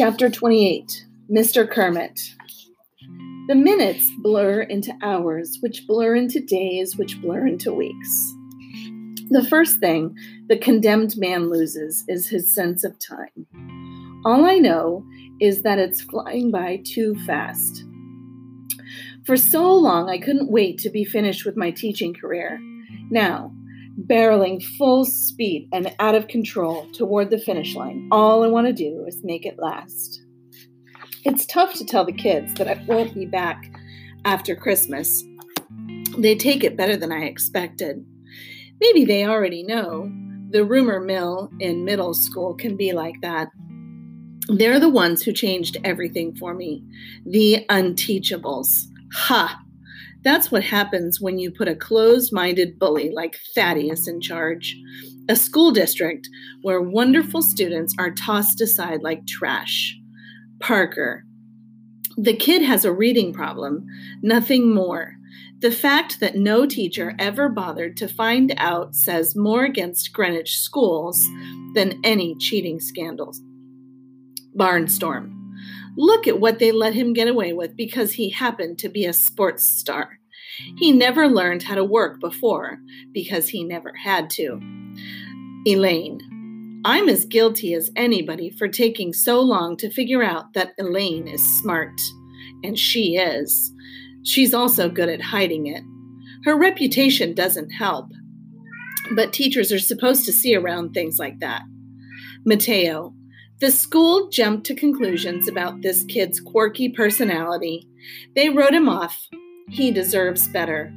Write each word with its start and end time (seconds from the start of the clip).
Chapter 0.00 0.30
28 0.30 1.04
Mr. 1.30 1.70
Kermit. 1.70 2.18
The 3.48 3.54
minutes 3.54 4.10
blur 4.22 4.62
into 4.62 4.96
hours, 5.02 5.58
which 5.60 5.86
blur 5.86 6.14
into 6.14 6.40
days, 6.40 6.96
which 6.96 7.20
blur 7.20 7.46
into 7.46 7.70
weeks. 7.70 8.34
The 9.28 9.46
first 9.50 9.76
thing 9.76 10.16
the 10.48 10.56
condemned 10.56 11.18
man 11.18 11.50
loses 11.50 12.02
is 12.08 12.30
his 12.30 12.50
sense 12.50 12.82
of 12.82 12.98
time. 12.98 14.22
All 14.24 14.46
I 14.46 14.54
know 14.54 15.04
is 15.38 15.60
that 15.64 15.78
it's 15.78 16.00
flying 16.00 16.50
by 16.50 16.80
too 16.82 17.14
fast. 17.26 17.84
For 19.26 19.36
so 19.36 19.70
long, 19.70 20.08
I 20.08 20.16
couldn't 20.16 20.50
wait 20.50 20.78
to 20.78 20.88
be 20.88 21.04
finished 21.04 21.44
with 21.44 21.58
my 21.58 21.70
teaching 21.70 22.14
career. 22.14 22.58
Now, 23.10 23.52
barreling 24.06 24.62
full 24.78 25.04
speed 25.04 25.68
and 25.72 25.94
out 25.98 26.14
of 26.14 26.28
control 26.28 26.86
toward 26.92 27.30
the 27.30 27.38
finish 27.38 27.74
line. 27.74 28.08
All 28.10 28.42
I 28.42 28.48
want 28.48 28.66
to 28.66 28.72
do 28.72 29.04
is 29.06 29.20
make 29.24 29.44
it 29.44 29.58
last. 29.58 30.22
It's 31.24 31.46
tough 31.46 31.74
to 31.74 31.84
tell 31.84 32.04
the 32.04 32.12
kids 32.12 32.54
that 32.54 32.68
I 32.68 32.82
won't 32.86 33.14
be 33.14 33.26
back 33.26 33.70
after 34.24 34.56
Christmas. 34.56 35.22
They 36.16 36.34
take 36.34 36.64
it 36.64 36.76
better 36.76 36.96
than 36.96 37.12
I 37.12 37.24
expected. 37.24 38.04
Maybe 38.80 39.04
they 39.04 39.26
already 39.26 39.62
know. 39.62 40.10
The 40.50 40.64
rumor 40.64 41.00
mill 41.00 41.50
in 41.60 41.84
middle 41.84 42.14
school 42.14 42.54
can 42.54 42.76
be 42.76 42.92
like 42.92 43.20
that. 43.22 43.48
They're 44.48 44.80
the 44.80 44.88
ones 44.88 45.22
who 45.22 45.32
changed 45.32 45.76
everything 45.84 46.34
for 46.34 46.54
me. 46.54 46.82
The 47.24 47.64
unteachables. 47.68 48.86
Ha! 49.12 49.60
That's 50.22 50.50
what 50.50 50.64
happens 50.64 51.20
when 51.20 51.38
you 51.38 51.50
put 51.50 51.68
a 51.68 51.74
closed 51.74 52.32
minded 52.32 52.78
bully 52.78 53.10
like 53.10 53.38
Thaddeus 53.54 54.06
in 54.06 54.20
charge. 54.20 54.76
A 55.28 55.36
school 55.36 55.70
district 55.70 56.28
where 56.62 56.80
wonderful 56.80 57.42
students 57.42 57.94
are 57.98 58.10
tossed 58.10 58.60
aside 58.60 59.02
like 59.02 59.26
trash. 59.26 59.96
Parker. 60.60 61.24
The 62.16 62.36
kid 62.36 62.62
has 62.62 62.84
a 62.84 62.92
reading 62.92 63.32
problem, 63.32 63.86
nothing 64.22 64.74
more. 64.74 65.14
The 65.60 65.70
fact 65.70 66.20
that 66.20 66.36
no 66.36 66.66
teacher 66.66 67.14
ever 67.18 67.48
bothered 67.48 67.96
to 67.98 68.08
find 68.08 68.52
out 68.56 68.94
says 68.94 69.36
more 69.36 69.64
against 69.64 70.12
Greenwich 70.12 70.58
schools 70.58 71.26
than 71.74 72.00
any 72.04 72.34
cheating 72.36 72.80
scandals. 72.80 73.40
Barnstorm. 74.56 75.39
Look 75.96 76.26
at 76.26 76.40
what 76.40 76.58
they 76.58 76.72
let 76.72 76.94
him 76.94 77.12
get 77.12 77.28
away 77.28 77.52
with 77.52 77.76
because 77.76 78.12
he 78.12 78.30
happened 78.30 78.78
to 78.78 78.88
be 78.88 79.04
a 79.04 79.12
sports 79.12 79.66
star. 79.66 80.18
He 80.78 80.92
never 80.92 81.28
learned 81.28 81.62
how 81.62 81.74
to 81.74 81.84
work 81.84 82.20
before 82.20 82.78
because 83.12 83.48
he 83.48 83.64
never 83.64 83.92
had 83.94 84.30
to. 84.30 84.60
Elaine. 85.66 86.20
I'm 86.84 87.08
as 87.08 87.26
guilty 87.26 87.74
as 87.74 87.90
anybody 87.94 88.50
for 88.50 88.66
taking 88.66 89.12
so 89.12 89.40
long 89.40 89.76
to 89.78 89.90
figure 89.90 90.22
out 90.22 90.54
that 90.54 90.72
Elaine 90.78 91.28
is 91.28 91.44
smart. 91.58 92.00
And 92.62 92.78
she 92.78 93.16
is. 93.16 93.72
She's 94.22 94.54
also 94.54 94.88
good 94.88 95.08
at 95.08 95.20
hiding 95.20 95.66
it. 95.66 95.82
Her 96.44 96.56
reputation 96.56 97.34
doesn't 97.34 97.70
help. 97.70 98.10
But 99.14 99.32
teachers 99.32 99.72
are 99.72 99.78
supposed 99.78 100.24
to 100.26 100.32
see 100.32 100.54
around 100.54 100.92
things 100.92 101.18
like 101.18 101.40
that. 101.40 101.62
Mateo. 102.46 103.14
The 103.60 103.70
school 103.70 104.30
jumped 104.30 104.64
to 104.66 104.74
conclusions 104.74 105.46
about 105.46 105.82
this 105.82 106.04
kid's 106.04 106.40
quirky 106.40 106.88
personality. 106.88 107.86
They 108.34 108.48
wrote 108.48 108.72
him 108.72 108.88
off. 108.88 109.28
He 109.68 109.90
deserves 109.90 110.48
better. 110.48 110.90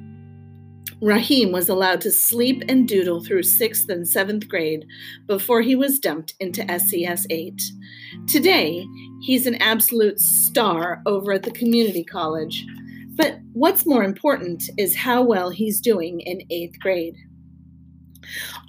Rahim 1.02 1.52
was 1.52 1.68
allowed 1.68 2.00
to 2.02 2.12
sleep 2.12 2.64
and 2.70 2.88
doodle 2.88 3.22
through 3.22 3.44
sixth 3.44 3.90
and 3.90 4.08
seventh 4.08 4.48
grade 4.48 4.86
before 5.28 5.62
he 5.62 5.76
was 5.76 6.00
dumped 6.00 6.36
into 6.40 6.66
SES 6.80 7.28
8. 7.30 7.62
Today, 8.28 8.88
he's 9.24 9.46
an 9.46 9.56
absolute 9.56 10.18
star 10.22 11.02
over 11.06 11.34
at 11.34 11.44
the 11.44 11.52
community 11.52 12.06
college. 12.06 12.66
But 13.16 13.40
what's 13.52 13.86
more 13.86 14.06
important 14.06 14.64
is 14.78 14.96
how 14.96 15.22
well 15.22 15.50
he's 15.50 15.82
doing 15.82 16.22
in 16.22 16.48
eighth 16.50 16.80
grade. 16.80 17.18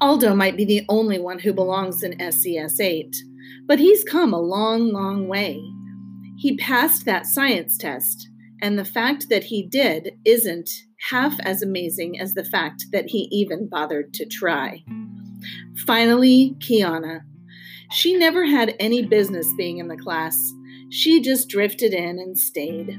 Aldo 0.01 0.35
might 0.35 0.57
be 0.57 0.65
the 0.65 0.85
only 0.89 1.21
one 1.21 1.39
who 1.39 1.53
belongs 1.53 2.03
in 2.03 2.19
SES 2.33 2.81
8. 2.81 3.15
But 3.67 3.79
he's 3.79 4.05
come 4.05 4.33
a 4.33 4.41
long, 4.41 4.93
long 4.93 5.29
way. 5.29 5.63
He 6.37 6.57
passed 6.57 7.05
that 7.05 7.27
science 7.27 7.79
test, 7.79 8.29
and 8.61 8.79
the 8.79 8.85
fact 8.85 9.29
that 9.29 9.45
he 9.45 9.67
did 9.67 10.13
isn't 10.25 10.71
half 11.11 11.39
as 11.41 11.63
amazing 11.63 12.19
as 12.19 12.35
the 12.35 12.45
fact 12.45 12.87
that 12.93 13.09
he 13.09 13.29
even 13.31 13.69
bothered 13.69 14.13
to 14.15 14.27
try. 14.27 14.83
Finally, 15.87 16.57
Kiana. 16.59 17.21
She 17.91 18.17
never 18.17 18.47
had 18.47 18.75
any 18.81 19.03
business 19.03 19.47
being 19.57 19.79
in 19.79 19.89
the 19.89 19.97
class. 19.97 20.37
She 20.91 21.21
just 21.21 21.49
drifted 21.49 21.93
in 21.93 22.19
and 22.19 22.39
stayed. 22.39 22.99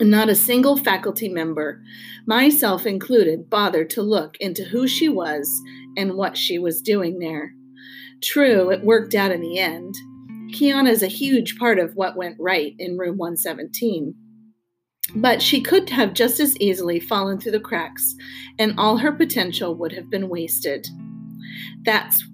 Not 0.00 0.30
a 0.30 0.34
single 0.34 0.76
faculty 0.76 1.28
member, 1.28 1.82
myself 2.26 2.86
included, 2.86 3.50
bothered 3.50 3.90
to 3.90 4.02
look 4.02 4.36
into 4.40 4.64
who 4.64 4.88
she 4.88 5.08
was 5.08 5.50
and 5.96 6.14
what 6.14 6.36
she 6.36 6.58
was 6.58 6.80
doing 6.80 7.18
there. 7.18 7.54
True, 8.22 8.70
it 8.70 8.84
worked 8.84 9.14
out 9.14 9.30
in 9.30 9.40
the 9.40 9.58
end. 9.58 9.94
Kiana 10.52 10.90
is 10.90 11.02
a 11.02 11.08
huge 11.08 11.58
part 11.58 11.78
of 11.78 11.94
what 11.94 12.16
went 12.16 12.36
right 12.38 12.74
in 12.78 12.98
room 12.98 13.16
117. 13.16 14.14
But 15.14 15.40
she 15.42 15.60
could 15.60 15.88
have 15.90 16.12
just 16.12 16.38
as 16.38 16.56
easily 16.58 17.00
fallen 17.00 17.40
through 17.40 17.52
the 17.52 17.60
cracks, 17.60 18.14
and 18.58 18.74
all 18.78 18.98
her 18.98 19.12
potential 19.12 19.74
would 19.76 19.92
have 19.92 20.10
been 20.10 20.28
wasted. 20.28 20.86
That's, 21.82 22.24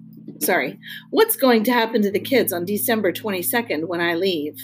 sorry, 0.41 0.77
what's 1.09 1.35
going 1.35 1.63
to 1.65 1.73
happen 1.73 2.01
to 2.01 2.11
the 2.11 2.19
kids 2.19 2.51
on 2.53 2.65
December 2.65 3.11
22nd 3.11 3.87
when 3.87 4.01
I 4.01 4.15
leave? 4.15 4.59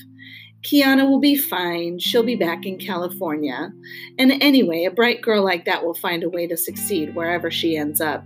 Kiana 0.64 1.10
will 1.10 1.20
be 1.20 1.36
fine. 1.36 2.00
She'll 2.00 2.24
be 2.24 2.36
back 2.36 2.66
in 2.66 2.78
California. 2.78 3.72
And 4.18 4.32
anyway, 4.42 4.86
a 4.86 4.92
bright 4.92 5.22
girl 5.22 5.44
like 5.44 5.66
that 5.66 5.84
will 5.84 5.94
find 5.94 6.24
a 6.24 6.30
way 6.30 6.48
to 6.48 6.56
succeed 6.56 7.16
wherever 7.16 7.52
she 7.52 7.76
ends 7.76 8.00
up. 8.00 8.26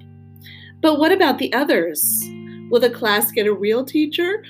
But 0.81 0.99
what 0.99 1.11
about 1.11 1.39
the 1.39 1.51
others? 1.53 2.01
Will 2.69 2.79
the 2.79 2.89
class 2.89 3.31
get 3.31 3.47
a 3.47 3.53
real 3.53 3.85
teacher? 3.85 4.43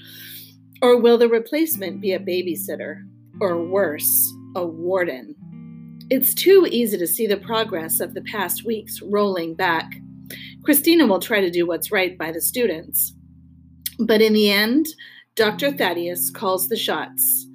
Or 0.81 0.97
will 1.00 1.17
the 1.17 1.29
replacement 1.29 2.01
be 2.01 2.13
a 2.13 2.19
babysitter? 2.19 3.07
Or 3.39 3.63
worse, 3.63 4.33
a 4.55 4.66
warden? 4.66 5.35
It's 6.09 6.33
too 6.33 6.67
easy 6.72 6.97
to 6.97 7.07
see 7.07 7.27
the 7.27 7.38
progress 7.38 8.00
of 8.00 8.13
the 8.13 8.22
past 8.22 8.66
weeks 8.66 9.01
rolling 9.01 9.56
back. 9.56 9.91
Christina 10.63 11.06
will 11.06 11.19
try 11.19 11.41
to 11.41 11.51
do 11.51 11.67
what's 11.67 11.91
right 11.91 12.17
by 12.17 12.31
the 12.31 12.41
students. 12.41 13.13
But 14.00 14.22
in 14.22 14.33
the 14.33 14.50
end, 14.51 14.88
Dr. 15.35 15.72
Thaddeus 15.72 16.29
calls 16.29 16.69
the 16.69 16.77
shots. 16.77 17.45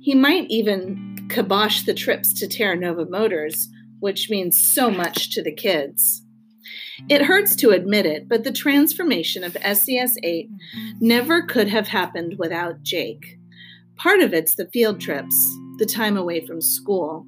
He 0.00 0.14
might 0.14 0.50
even 0.50 1.28
kibosh 1.30 1.82
the 1.82 1.94
trips 1.94 2.32
to 2.34 2.46
Terranova 2.46 3.08
Motors, 3.08 3.68
which 4.00 4.28
means 4.28 4.60
so 4.60 4.90
much 4.90 5.30
to 5.34 5.42
the 5.42 5.52
kids. 5.52 6.22
It 7.08 7.22
hurts 7.22 7.56
to 7.56 7.70
admit 7.70 8.06
it, 8.06 8.28
but 8.28 8.44
the 8.44 8.52
transformation 8.52 9.44
of 9.44 9.56
SES 9.62 10.16
8 10.22 10.48
never 11.00 11.42
could 11.42 11.68
have 11.68 11.88
happened 11.88 12.36
without 12.38 12.82
Jake. 12.82 13.38
Part 13.96 14.20
of 14.20 14.32
it's 14.32 14.54
the 14.54 14.68
field 14.72 15.00
trips, 15.00 15.36
the 15.78 15.86
time 15.86 16.16
away 16.16 16.46
from 16.46 16.60
school. 16.60 17.26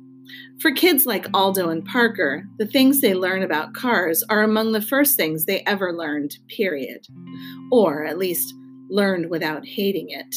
For 0.61 0.71
kids 0.71 1.05
like 1.06 1.27
Aldo 1.34 1.69
and 1.69 1.84
Parker, 1.84 2.44
the 2.59 2.67
things 2.67 3.00
they 3.00 3.15
learn 3.15 3.43
about 3.43 3.75
cars 3.75 4.25
are 4.28 4.43
among 4.43 4.73
the 4.73 4.81
first 4.81 5.17
things 5.17 5.44
they 5.44 5.62
ever 5.67 5.93
learned, 5.93 6.39
period. 6.49 7.06
Or 7.71 8.05
at 8.05 8.19
least 8.19 8.55
learned 8.89 9.31
without 9.31 9.67
hating 9.67 10.11
it. 10.11 10.34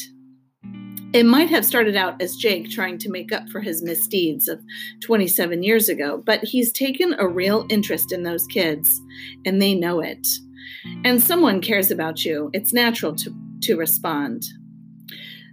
It 1.17 1.25
might 1.25 1.49
have 1.49 1.65
started 1.65 1.95
out 1.95 2.21
as 2.21 2.35
Jake 2.35 2.69
trying 2.69 2.99
to 2.99 3.09
make 3.09 3.31
up 3.31 3.49
for 3.49 3.59
his 3.59 3.81
misdeeds 3.81 4.47
of 4.47 4.61
27 4.99 5.63
years 5.63 5.89
ago, 5.89 6.21
but 6.23 6.43
he's 6.43 6.71
taken 6.71 7.15
a 7.17 7.27
real 7.27 7.65
interest 7.71 8.11
in 8.11 8.21
those 8.21 8.45
kids, 8.45 9.01
and 9.43 9.59
they 9.59 9.73
know 9.73 9.99
it. 9.99 10.27
And 11.03 11.19
someone 11.19 11.59
cares 11.59 11.89
about 11.89 12.23
you, 12.23 12.51
it's 12.53 12.71
natural 12.71 13.15
to, 13.15 13.33
to 13.61 13.77
respond. 13.77 14.45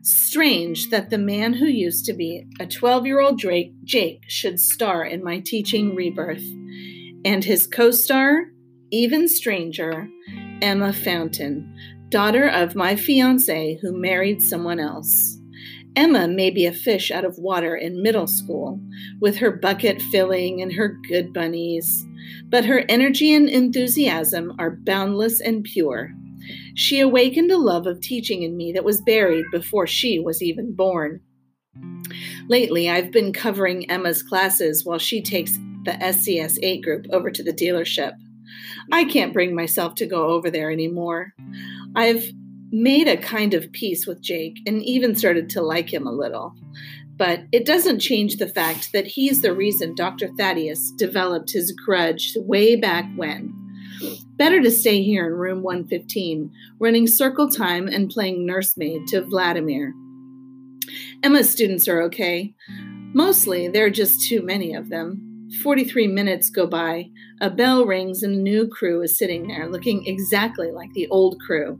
Strange 0.02 0.90
that 0.90 1.08
the 1.08 1.16
man 1.16 1.54
who 1.54 1.64
used 1.64 2.04
to 2.04 2.12
be 2.12 2.44
a 2.60 2.66
12 2.66 3.06
year 3.06 3.22
old 3.22 3.42
Jake 3.84 4.20
should 4.28 4.60
star 4.60 5.02
in 5.02 5.24
my 5.24 5.40
teaching 5.40 5.94
rebirth, 5.94 6.44
and 7.24 7.42
his 7.42 7.66
co 7.66 7.90
star, 7.90 8.50
even 8.90 9.28
stranger, 9.28 10.10
Emma 10.60 10.92
Fountain, 10.92 11.74
daughter 12.10 12.46
of 12.46 12.76
my 12.76 12.94
fiance 12.94 13.78
who 13.80 13.98
married 13.98 14.42
someone 14.42 14.78
else. 14.78 15.33
Emma 15.96 16.26
may 16.26 16.50
be 16.50 16.66
a 16.66 16.72
fish 16.72 17.10
out 17.10 17.24
of 17.24 17.38
water 17.38 17.76
in 17.76 18.02
middle 18.02 18.26
school, 18.26 18.80
with 19.20 19.36
her 19.36 19.50
bucket 19.50 20.02
filling 20.02 20.60
and 20.60 20.72
her 20.72 20.96
good 21.08 21.32
bunnies, 21.32 22.04
but 22.48 22.64
her 22.64 22.84
energy 22.88 23.32
and 23.32 23.48
enthusiasm 23.48 24.52
are 24.58 24.78
boundless 24.84 25.40
and 25.40 25.64
pure. 25.64 26.12
She 26.74 27.00
awakened 27.00 27.50
a 27.50 27.58
love 27.58 27.86
of 27.86 28.00
teaching 28.00 28.42
in 28.42 28.56
me 28.56 28.72
that 28.72 28.84
was 28.84 29.00
buried 29.00 29.46
before 29.52 29.86
she 29.86 30.18
was 30.18 30.42
even 30.42 30.74
born. 30.74 31.20
Lately, 32.48 32.90
I've 32.90 33.10
been 33.10 33.32
covering 33.32 33.90
Emma's 33.90 34.22
classes 34.22 34.84
while 34.84 34.98
she 34.98 35.22
takes 35.22 35.58
the 35.84 35.96
SES 36.12 36.58
8 36.62 36.82
group 36.82 37.06
over 37.12 37.30
to 37.30 37.42
the 37.42 37.52
dealership. 37.52 38.12
I 38.92 39.04
can't 39.04 39.32
bring 39.32 39.54
myself 39.54 39.94
to 39.96 40.06
go 40.06 40.28
over 40.28 40.50
there 40.50 40.70
anymore. 40.70 41.32
I've 41.94 42.24
made 42.74 43.06
a 43.06 43.16
kind 43.16 43.54
of 43.54 43.70
peace 43.70 44.04
with 44.04 44.20
Jake 44.20 44.58
and 44.66 44.82
even 44.82 45.14
started 45.14 45.48
to 45.50 45.62
like 45.62 45.92
him 45.92 46.08
a 46.08 46.12
little. 46.12 46.52
But 47.16 47.44
it 47.52 47.64
doesn't 47.64 48.00
change 48.00 48.36
the 48.36 48.48
fact 48.48 48.90
that 48.92 49.06
he's 49.06 49.42
the 49.42 49.54
reason 49.54 49.94
Dr. 49.94 50.28
Thaddeus 50.36 50.90
developed 50.96 51.52
his 51.52 51.70
grudge 51.70 52.32
way 52.36 52.74
back 52.74 53.08
when. 53.14 53.54
Better 54.36 54.60
to 54.60 54.72
stay 54.72 55.04
here 55.04 55.26
in 55.26 55.34
room 55.34 55.62
115, 55.62 56.50
running 56.80 57.06
circle 57.06 57.48
time 57.48 57.86
and 57.86 58.10
playing 58.10 58.44
nursemaid 58.44 59.06
to 59.06 59.22
Vladimir. 59.22 59.94
Emma's 61.22 61.48
students 61.48 61.86
are 61.86 62.02
okay. 62.02 62.52
Mostly, 63.14 63.68
there 63.68 63.86
are 63.86 63.90
just 63.90 64.28
too 64.28 64.42
many 64.42 64.74
of 64.74 64.88
them. 64.88 65.48
43 65.62 66.08
minutes 66.08 66.50
go 66.50 66.66
by, 66.66 67.10
a 67.40 67.48
bell 67.48 67.86
rings, 67.86 68.24
and 68.24 68.34
a 68.34 68.42
new 68.42 68.66
crew 68.66 69.00
is 69.02 69.16
sitting 69.16 69.46
there 69.46 69.70
looking 69.70 70.04
exactly 70.06 70.72
like 70.72 70.92
the 70.94 71.06
old 71.08 71.40
crew. 71.40 71.78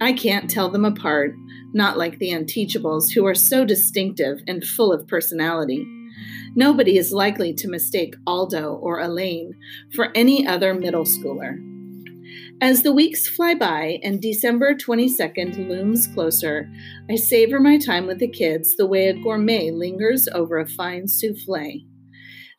I 0.00 0.12
can't 0.12 0.50
tell 0.50 0.68
them 0.68 0.84
apart, 0.84 1.34
not 1.72 1.96
like 1.96 2.18
the 2.18 2.30
unteachables, 2.30 3.12
who 3.12 3.24
are 3.26 3.34
so 3.34 3.64
distinctive 3.64 4.42
and 4.46 4.62
full 4.62 4.92
of 4.92 5.08
personality. 5.08 5.86
Nobody 6.54 6.98
is 6.98 7.12
likely 7.12 7.54
to 7.54 7.68
mistake 7.68 8.14
Aldo 8.26 8.74
or 8.74 9.00
Elaine 9.00 9.54
for 9.94 10.10
any 10.14 10.46
other 10.46 10.74
middle 10.74 11.04
schooler. 11.04 11.56
As 12.60 12.82
the 12.82 12.92
weeks 12.92 13.28
fly 13.28 13.54
by 13.54 13.98
and 14.02 14.20
December 14.20 14.74
22nd 14.74 15.68
looms 15.68 16.06
closer, 16.08 16.70
I 17.10 17.16
savor 17.16 17.60
my 17.60 17.78
time 17.78 18.06
with 18.06 18.18
the 18.18 18.28
kids 18.28 18.76
the 18.76 18.86
way 18.86 19.08
a 19.08 19.14
gourmet 19.14 19.70
lingers 19.70 20.26
over 20.28 20.58
a 20.58 20.66
fine 20.66 21.06
souffle. 21.06 21.84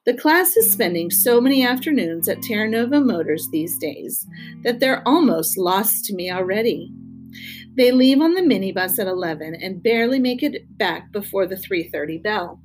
The 0.06 0.14
class 0.14 0.56
is 0.56 0.72
spending 0.72 1.10
so 1.10 1.42
many 1.42 1.66
afternoons 1.66 2.30
at 2.30 2.38
Terranova 2.38 3.04
Motors 3.04 3.50
these 3.52 3.78
days 3.80 4.26
that 4.64 4.80
they're 4.80 5.06
almost 5.08 5.58
lost 5.58 6.06
to 6.06 6.16
me 6.16 6.32
already. 6.32 6.92
They 7.78 7.92
leave 7.92 8.22
on 8.22 8.34
the 8.34 8.42
minibus 8.42 8.98
at 8.98 9.08
11 9.08 9.56
and 9.56 9.84
barely 9.84 10.20
make 10.20 10.42
it 10.42 10.78
back 10.78 11.12
before 11.12 11.46
the 11.46 11.56
3:30 11.56 12.18
bell. 12.18 12.60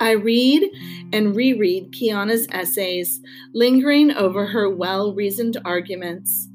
I 0.00 0.12
read 0.12 0.68
and 1.12 1.36
reread 1.36 1.92
Kiana's 1.92 2.48
essays, 2.50 3.20
lingering 3.52 4.10
over 4.10 4.46
her 4.46 4.68
well-reasoned 4.68 5.58
arguments. 5.64 6.48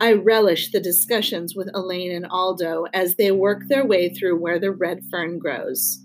I 0.00 0.12
relish 0.12 0.70
the 0.70 0.80
discussions 0.80 1.54
with 1.54 1.70
Elaine 1.72 2.12
and 2.12 2.26
Aldo 2.26 2.86
as 2.92 3.14
they 3.14 3.30
work 3.30 3.68
their 3.68 3.86
way 3.86 4.08
through 4.08 4.38
where 4.38 4.58
the 4.58 4.72
red 4.72 5.04
fern 5.10 5.38
grows. 5.38 6.04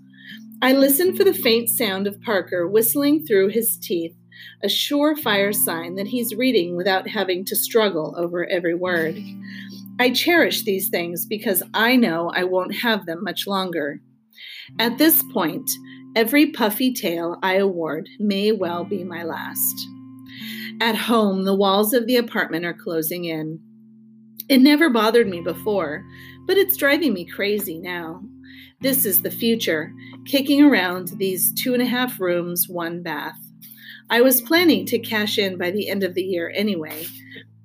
I 0.62 0.72
listen 0.72 1.14
for 1.14 1.24
the 1.24 1.34
faint 1.34 1.68
sound 1.68 2.06
of 2.06 2.20
Parker 2.22 2.66
whistling 2.66 3.26
through 3.26 3.48
his 3.48 3.76
teeth, 3.76 4.14
a 4.62 4.68
surefire 4.68 5.54
sign 5.54 5.96
that 5.96 6.08
he's 6.08 6.34
reading 6.34 6.76
without 6.76 7.08
having 7.08 7.44
to 7.46 7.56
struggle 7.56 8.14
over 8.16 8.46
every 8.46 8.74
word. 8.74 9.18
I 10.00 10.10
cherish 10.10 10.62
these 10.62 10.88
things 10.88 11.26
because 11.26 11.62
I 11.74 11.96
know 11.96 12.30
I 12.34 12.44
won't 12.44 12.76
have 12.76 13.06
them 13.06 13.24
much 13.24 13.46
longer. 13.46 14.00
At 14.78 14.98
this 14.98 15.24
point, 15.32 15.68
every 16.14 16.50
puffy 16.50 16.92
tail 16.92 17.36
I 17.42 17.54
award 17.54 18.08
may 18.20 18.52
well 18.52 18.84
be 18.84 19.02
my 19.02 19.24
last. 19.24 19.88
At 20.80 20.94
home, 20.94 21.44
the 21.44 21.54
walls 21.54 21.92
of 21.92 22.06
the 22.06 22.16
apartment 22.16 22.64
are 22.64 22.74
closing 22.74 23.24
in. 23.24 23.58
It 24.48 24.58
never 24.58 24.88
bothered 24.88 25.28
me 25.28 25.40
before, 25.40 26.04
but 26.46 26.56
it's 26.56 26.76
driving 26.76 27.12
me 27.12 27.24
crazy 27.26 27.80
now. 27.80 28.22
This 28.80 29.04
is 29.04 29.22
the 29.22 29.30
future, 29.30 29.92
kicking 30.24 30.62
around 30.62 31.08
these 31.16 31.52
two 31.60 31.74
and 31.74 31.82
a 31.82 31.86
half 31.86 32.20
rooms, 32.20 32.68
one 32.68 33.02
bath. 33.02 33.38
I 34.08 34.20
was 34.20 34.40
planning 34.40 34.86
to 34.86 35.00
cash 35.00 35.36
in 35.36 35.58
by 35.58 35.72
the 35.72 35.88
end 35.88 36.04
of 36.04 36.14
the 36.14 36.22
year 36.22 36.52
anyway, 36.54 37.06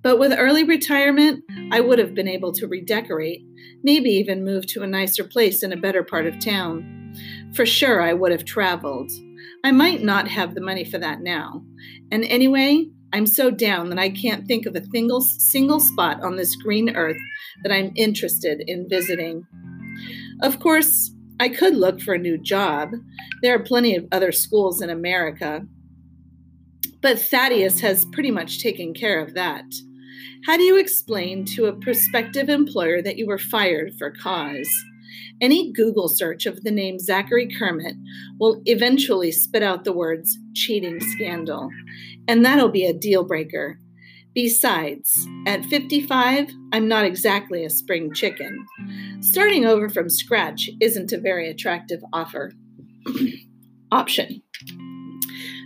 but 0.01 0.17
with 0.17 0.33
early 0.35 0.63
retirement, 0.63 1.43
I 1.71 1.79
would 1.79 1.99
have 1.99 2.13
been 2.13 2.27
able 2.27 2.51
to 2.53 2.67
redecorate, 2.67 3.43
maybe 3.83 4.09
even 4.09 4.43
move 4.43 4.65
to 4.67 4.83
a 4.83 4.87
nicer 4.87 5.23
place 5.23 5.63
in 5.63 5.71
a 5.71 5.77
better 5.77 6.03
part 6.03 6.27
of 6.27 6.39
town. 6.39 7.13
For 7.53 7.65
sure, 7.65 8.01
I 8.01 8.13
would 8.13 8.31
have 8.31 8.45
traveled. 8.45 9.11
I 9.63 9.71
might 9.71 10.03
not 10.03 10.27
have 10.27 10.55
the 10.55 10.61
money 10.61 10.83
for 10.83 10.97
that 10.97 11.21
now. 11.21 11.63
And 12.11 12.23
anyway, 12.25 12.87
I'm 13.13 13.25
so 13.25 13.51
down 13.51 13.89
that 13.89 13.99
I 13.99 14.09
can't 14.09 14.47
think 14.47 14.65
of 14.65 14.75
a 14.75 14.85
single, 14.87 15.21
single 15.21 15.79
spot 15.79 16.21
on 16.23 16.35
this 16.35 16.55
green 16.55 16.95
earth 16.95 17.17
that 17.63 17.71
I'm 17.71 17.93
interested 17.95 18.63
in 18.67 18.89
visiting. 18.89 19.45
Of 20.41 20.59
course, 20.59 21.11
I 21.39 21.49
could 21.49 21.75
look 21.75 22.01
for 22.01 22.13
a 22.13 22.19
new 22.19 22.37
job. 22.37 22.91
There 23.41 23.55
are 23.55 23.63
plenty 23.63 23.95
of 23.95 24.07
other 24.11 24.31
schools 24.31 24.81
in 24.81 24.89
America. 24.89 25.65
But 27.01 27.19
Thaddeus 27.19 27.81
has 27.81 28.05
pretty 28.05 28.31
much 28.31 28.61
taken 28.61 28.93
care 28.93 29.21
of 29.21 29.33
that. 29.33 29.65
How 30.45 30.57
do 30.57 30.63
you 30.63 30.77
explain 30.77 31.45
to 31.55 31.65
a 31.65 31.73
prospective 31.73 32.49
employer 32.49 33.01
that 33.01 33.17
you 33.17 33.27
were 33.27 33.37
fired 33.37 33.93
for 33.97 34.11
cause? 34.11 34.69
Any 35.41 35.71
Google 35.71 36.07
search 36.07 36.45
of 36.45 36.63
the 36.63 36.71
name 36.71 36.99
Zachary 36.99 37.47
Kermit 37.47 37.95
will 38.39 38.61
eventually 38.65 39.31
spit 39.31 39.63
out 39.63 39.83
the 39.83 39.93
words 39.93 40.37
cheating 40.53 40.99
scandal, 40.99 41.69
and 42.27 42.45
that'll 42.45 42.69
be 42.69 42.85
a 42.85 42.93
deal 42.93 43.23
breaker. 43.23 43.79
Besides, 44.33 45.27
at 45.45 45.65
55, 45.65 46.49
I'm 46.71 46.87
not 46.87 47.05
exactly 47.05 47.63
a 47.63 47.69
spring 47.69 48.13
chicken. 48.13 48.65
Starting 49.19 49.65
over 49.65 49.89
from 49.89 50.09
scratch 50.09 50.69
isn't 50.81 51.11
a 51.11 51.19
very 51.19 51.49
attractive 51.49 52.03
offer. 52.11 52.51
Option. 53.91 54.41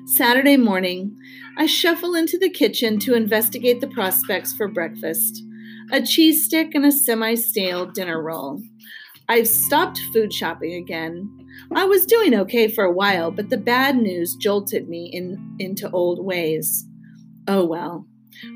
Saturday 0.07 0.57
morning, 0.57 1.17
I 1.59 1.65
shuffle 1.65 2.13
into 2.13 2.37
the 2.37 2.51
kitchen 2.51 2.99
to 2.99 3.15
investigate 3.15 3.81
the 3.81 3.87
prospects 3.87 4.53
for 4.53 4.67
breakfast 4.67 5.43
a 5.91 6.01
cheese 6.01 6.43
stick 6.43 6.75
and 6.75 6.85
a 6.85 6.91
semi 6.91 7.33
stale 7.35 7.85
dinner 7.85 8.21
roll. 8.21 8.61
I've 9.29 9.47
stopped 9.47 9.99
food 10.13 10.33
shopping 10.33 10.73
again. 10.73 11.29
I 11.73 11.85
was 11.85 12.05
doing 12.05 12.35
okay 12.35 12.67
for 12.67 12.83
a 12.83 12.91
while, 12.91 13.31
but 13.31 13.49
the 13.49 13.57
bad 13.57 13.97
news 13.97 14.35
jolted 14.35 14.87
me 14.89 15.09
in, 15.11 15.55
into 15.59 15.89
old 15.91 16.23
ways. 16.23 16.85
Oh 17.47 17.65
well. 17.65 18.05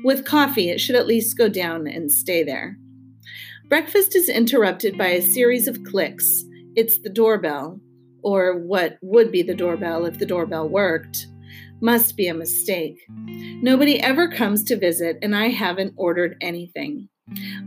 With 0.04 0.24
coffee, 0.24 0.68
it 0.68 0.80
should 0.80 0.94
at 0.94 1.06
least 1.06 1.38
go 1.38 1.48
down 1.48 1.86
and 1.86 2.12
stay 2.12 2.44
there. 2.44 2.76
Breakfast 3.68 4.14
is 4.14 4.28
interrupted 4.28 4.96
by 4.96 5.08
a 5.08 5.22
series 5.22 5.66
of 5.66 5.82
clicks. 5.84 6.44
It's 6.76 6.98
the 6.98 7.10
doorbell, 7.10 7.80
or 8.22 8.58
what 8.58 8.98
would 9.00 9.32
be 9.32 9.42
the 9.42 9.54
doorbell 9.54 10.04
if 10.04 10.18
the 10.18 10.26
doorbell 10.26 10.68
worked 10.68 11.26
must 11.82 12.16
be 12.16 12.28
a 12.28 12.34
mistake. 12.34 13.04
Nobody 13.08 14.00
ever 14.00 14.28
comes 14.28 14.62
to 14.64 14.78
visit, 14.78 15.18
and 15.20 15.34
I 15.34 15.48
haven't 15.48 15.94
ordered 15.96 16.36
anything. 16.40 17.08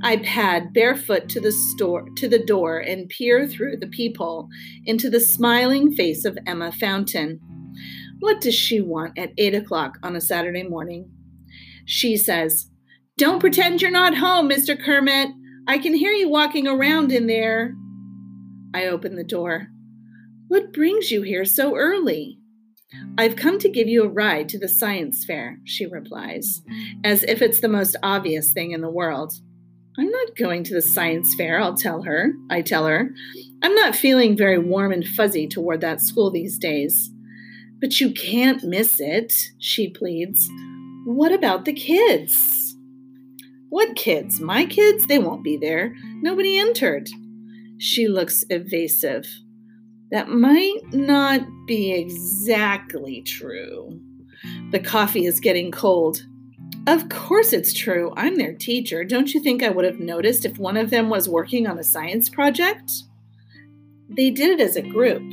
I 0.01 0.17
pad 0.17 0.73
barefoot 0.73 1.27
to 1.29 1.41
the 1.41 1.51
store 1.51 2.07
to 2.15 2.27
the 2.27 2.43
door 2.43 2.79
and 2.79 3.09
peer 3.09 3.47
through 3.47 3.77
the 3.77 3.87
peephole 3.87 4.47
into 4.85 5.09
the 5.09 5.19
smiling 5.19 5.93
face 5.93 6.23
of 6.23 6.37
Emma 6.47 6.71
Fountain. 6.71 7.39
What 8.19 8.41
does 8.41 8.55
she 8.55 8.79
want 8.79 9.17
at 9.17 9.33
eight 9.37 9.53
o'clock 9.53 9.97
on 10.01 10.15
a 10.15 10.21
Saturday 10.21 10.63
morning? 10.63 11.11
She 11.85 12.15
says, 12.15 12.69
Don't 13.17 13.39
pretend 13.39 13.81
you're 13.81 13.91
not 13.91 14.17
home, 14.17 14.49
Mr. 14.49 14.81
Kermit. 14.81 15.29
I 15.67 15.77
can 15.77 15.93
hear 15.93 16.11
you 16.11 16.29
walking 16.29 16.67
around 16.67 17.11
in 17.11 17.27
there. 17.27 17.75
I 18.73 18.87
open 18.87 19.15
the 19.15 19.23
door. 19.23 19.67
What 20.47 20.73
brings 20.73 21.11
you 21.11 21.21
here 21.21 21.45
so 21.45 21.75
early? 21.75 22.39
I've 23.17 23.35
come 23.35 23.59
to 23.59 23.69
give 23.69 23.87
you 23.87 24.03
a 24.03 24.09
ride 24.09 24.49
to 24.49 24.59
the 24.59 24.67
science 24.67 25.25
fair, 25.25 25.59
she 25.63 25.85
replies, 25.85 26.61
as 27.03 27.23
if 27.23 27.41
it's 27.41 27.59
the 27.59 27.67
most 27.67 27.95
obvious 28.03 28.51
thing 28.53 28.71
in 28.71 28.81
the 28.81 28.89
world. 28.89 29.33
I'm 29.97 30.09
not 30.09 30.35
going 30.35 30.63
to 30.65 30.73
the 30.73 30.81
science 30.81 31.33
fair, 31.35 31.59
I'll 31.59 31.75
tell 31.75 32.03
her. 32.03 32.33
I 32.49 32.61
tell 32.61 32.85
her. 32.85 33.11
I'm 33.61 33.73
not 33.75 33.95
feeling 33.95 34.35
very 34.37 34.59
warm 34.59 34.91
and 34.91 35.07
fuzzy 35.07 35.47
toward 35.47 35.81
that 35.81 36.01
school 36.01 36.29
these 36.29 36.57
days. 36.57 37.11
But 37.79 37.99
you 38.01 38.11
can't 38.11 38.63
miss 38.63 38.99
it, 38.99 39.33
she 39.57 39.89
pleads. 39.89 40.49
What 41.05 41.31
about 41.31 41.65
the 41.65 41.73
kids? 41.73 42.75
What 43.69 43.95
kids? 43.95 44.39
My 44.39 44.65
kids? 44.65 45.07
They 45.07 45.19
won't 45.19 45.43
be 45.43 45.57
there. 45.57 45.95
Nobody 46.21 46.57
entered. 46.57 47.09
She 47.77 48.07
looks 48.07 48.43
evasive 48.49 49.27
that 50.11 50.29
might 50.29 50.93
not 50.93 51.41
be 51.67 51.91
exactly 51.93 53.21
true. 53.23 53.99
The 54.71 54.79
coffee 54.79 55.25
is 55.25 55.39
getting 55.39 55.71
cold. 55.71 56.25
Of 56.87 57.09
course 57.09 57.51
it's 57.51 57.73
true. 57.73 58.13
I'm 58.15 58.35
their 58.35 58.53
teacher. 58.53 59.03
Don't 59.03 59.33
you 59.33 59.39
think 59.39 59.63
I 59.63 59.69
would 59.69 59.85
have 59.85 59.99
noticed 59.99 60.45
if 60.45 60.59
one 60.59 60.77
of 60.77 60.91
them 60.91 61.09
was 61.09 61.27
working 61.27 61.65
on 61.65 61.79
a 61.79 61.83
science 61.83 62.29
project? 62.29 62.91
They 64.09 64.29
did 64.29 64.59
it 64.59 64.63
as 64.63 64.75
a 64.75 64.81
group. 64.81 65.23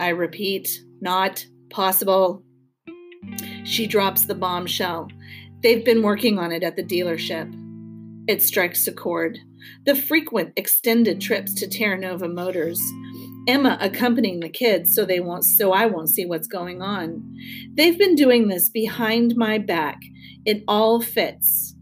I 0.00 0.08
repeat, 0.08 0.68
not 1.00 1.44
possible. 1.70 2.42
She 3.64 3.86
drops 3.86 4.24
the 4.24 4.34
bombshell. 4.34 5.08
They've 5.62 5.84
been 5.84 6.02
working 6.02 6.38
on 6.38 6.52
it 6.52 6.62
at 6.62 6.76
the 6.76 6.84
dealership. 6.84 7.52
It 8.28 8.42
strikes 8.42 8.86
a 8.86 8.92
chord. 8.92 9.38
The 9.86 9.94
frequent 9.94 10.52
extended 10.56 11.20
trips 11.20 11.54
to 11.54 11.66
Terranova 11.66 12.32
Motors, 12.32 12.80
Emma 13.48 13.78
accompanying 13.80 14.40
the 14.40 14.48
kids 14.48 14.94
so 14.94 15.04
they 15.04 15.20
won't 15.20 15.44
so 15.44 15.72
I 15.72 15.86
won't 15.86 16.10
see 16.10 16.26
what's 16.26 16.46
going 16.46 16.82
on. 16.82 17.36
They've 17.74 17.98
been 17.98 18.14
doing 18.14 18.48
this 18.48 18.68
behind 18.68 19.34
my 19.36 19.58
back. 19.58 20.02
It 20.44 20.62
all 20.68 21.00
fits. 21.00 21.74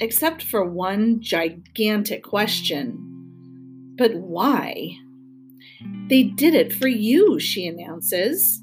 except 0.00 0.42
for 0.42 0.64
one 0.64 1.20
gigantic 1.20 2.22
question. 2.24 2.98
But 3.96 4.14
why? 4.14 4.96
They 6.08 6.24
did 6.24 6.54
it 6.54 6.72
for 6.72 6.88
you, 6.88 7.38
she 7.38 7.66
announces. 7.66 8.62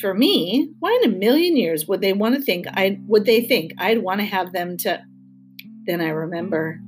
For 0.00 0.14
me, 0.14 0.70
why 0.78 1.00
in 1.02 1.10
a 1.10 1.16
million 1.16 1.56
years 1.56 1.88
would 1.88 2.00
they 2.00 2.12
want 2.12 2.36
to 2.36 2.42
think 2.42 2.66
I 2.68 3.00
would 3.06 3.24
they 3.24 3.40
think 3.40 3.72
I'd 3.78 4.02
want 4.02 4.20
to 4.20 4.26
have 4.26 4.52
them 4.52 4.76
to 4.78 5.02
then 5.86 6.00
I 6.02 6.10
remember 6.10 6.80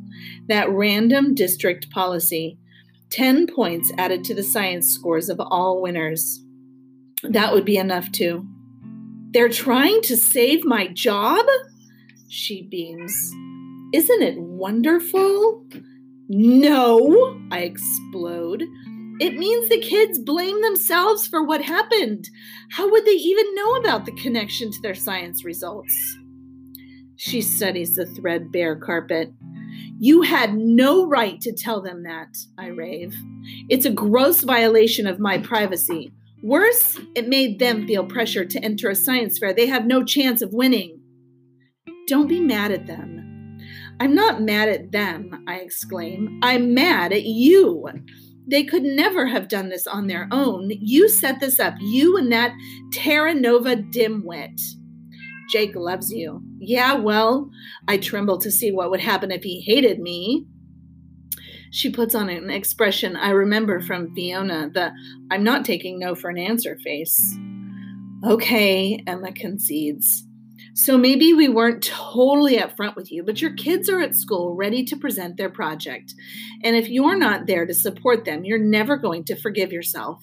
that 0.48 0.70
random 0.70 1.34
district 1.34 1.90
policy 1.90 2.58
10 3.10 3.46
points 3.48 3.92
added 3.98 4.24
to 4.24 4.34
the 4.34 4.42
science 4.42 4.88
scores 4.88 5.28
of 5.28 5.40
all 5.40 5.82
winners. 5.82 6.44
That 7.22 7.52
would 7.52 7.64
be 7.64 7.76
enough 7.76 8.10
too. 8.12 8.46
They're 9.32 9.48
trying 9.48 10.02
to 10.02 10.16
save 10.16 10.64
my 10.64 10.88
job? 10.88 11.44
She 12.28 12.62
beams. 12.62 13.14
Isn't 13.92 14.22
it 14.22 14.38
wonderful? 14.38 15.64
No, 16.28 17.40
I 17.50 17.60
explode. 17.60 18.62
It 19.20 19.34
means 19.34 19.68
the 19.68 19.80
kids 19.80 20.18
blame 20.18 20.62
themselves 20.62 21.26
for 21.26 21.44
what 21.44 21.60
happened. 21.60 22.30
How 22.70 22.90
would 22.90 23.04
they 23.04 23.12
even 23.12 23.54
know 23.54 23.74
about 23.74 24.06
the 24.06 24.12
connection 24.12 24.70
to 24.70 24.80
their 24.80 24.94
science 24.94 25.44
results? 25.44 25.92
She 27.16 27.42
studies 27.42 27.96
the 27.96 28.06
threadbare 28.06 28.76
carpet. 28.76 29.32
You 30.02 30.22
had 30.22 30.54
no 30.54 31.06
right 31.06 31.38
to 31.42 31.52
tell 31.52 31.82
them 31.82 32.04
that, 32.04 32.34
I 32.56 32.68
mm. 32.68 32.78
rave. 32.78 33.14
It's 33.68 33.84
a 33.84 33.90
gross 33.90 34.40
violation 34.40 35.06
of 35.06 35.20
my 35.20 35.36
privacy. 35.36 36.10
Worse, 36.42 36.98
it 37.14 37.28
made 37.28 37.58
them 37.58 37.86
feel 37.86 38.06
pressure 38.06 38.46
to 38.46 38.64
enter 38.64 38.88
a 38.88 38.94
science 38.94 39.38
fair 39.38 39.52
they 39.52 39.66
have 39.66 39.84
no 39.84 40.02
chance 40.02 40.40
of 40.40 40.54
winning. 40.54 41.02
Don't 42.06 42.28
be 42.28 42.40
mad 42.40 42.72
at 42.72 42.86
them. 42.86 43.58
I'm 44.00 44.14
not 44.14 44.40
mad 44.40 44.70
at 44.70 44.90
them, 44.90 45.44
I 45.46 45.56
exclaim. 45.56 46.40
I'm 46.42 46.72
mad 46.72 47.12
at 47.12 47.24
you. 47.24 47.86
They 48.46 48.64
could 48.64 48.84
never 48.84 49.26
have 49.26 49.48
done 49.48 49.68
this 49.68 49.86
on 49.86 50.06
their 50.06 50.28
own. 50.32 50.70
You 50.70 51.10
set 51.10 51.40
this 51.40 51.60
up, 51.60 51.74
you 51.78 52.16
and 52.16 52.32
that 52.32 52.52
Terranova 52.94 53.92
dimwit. 53.92 54.58
Jake 55.50 55.74
loves 55.74 56.12
you. 56.12 56.42
Yeah, 56.58 56.94
well, 56.94 57.50
I 57.88 57.98
tremble 57.98 58.38
to 58.38 58.50
see 58.50 58.70
what 58.70 58.90
would 58.90 59.00
happen 59.00 59.30
if 59.30 59.42
he 59.42 59.60
hated 59.60 59.98
me. 59.98 60.46
She 61.72 61.90
puts 61.90 62.14
on 62.14 62.28
an 62.28 62.50
expression 62.50 63.16
I 63.16 63.30
remember 63.30 63.80
from 63.80 64.14
Fiona, 64.14 64.70
the 64.72 64.92
I'm 65.30 65.44
not 65.44 65.64
taking 65.64 65.98
no 65.98 66.14
for 66.14 66.30
an 66.30 66.38
answer 66.38 66.76
face. 66.82 67.36
Okay, 68.24 69.02
Emma 69.06 69.32
concedes. 69.32 70.24
So 70.74 70.96
maybe 70.96 71.32
we 71.32 71.48
weren't 71.48 71.82
totally 71.82 72.56
upfront 72.56 72.96
with 72.96 73.10
you, 73.10 73.22
but 73.22 73.40
your 73.40 73.54
kids 73.54 73.88
are 73.88 74.00
at 74.00 74.14
school 74.14 74.54
ready 74.54 74.84
to 74.84 74.96
present 74.96 75.36
their 75.36 75.50
project. 75.50 76.14
And 76.62 76.76
if 76.76 76.88
you're 76.88 77.18
not 77.18 77.46
there 77.46 77.66
to 77.66 77.74
support 77.74 78.24
them, 78.24 78.44
you're 78.44 78.58
never 78.58 78.96
going 78.96 79.24
to 79.24 79.36
forgive 79.36 79.72
yourself. 79.72 80.22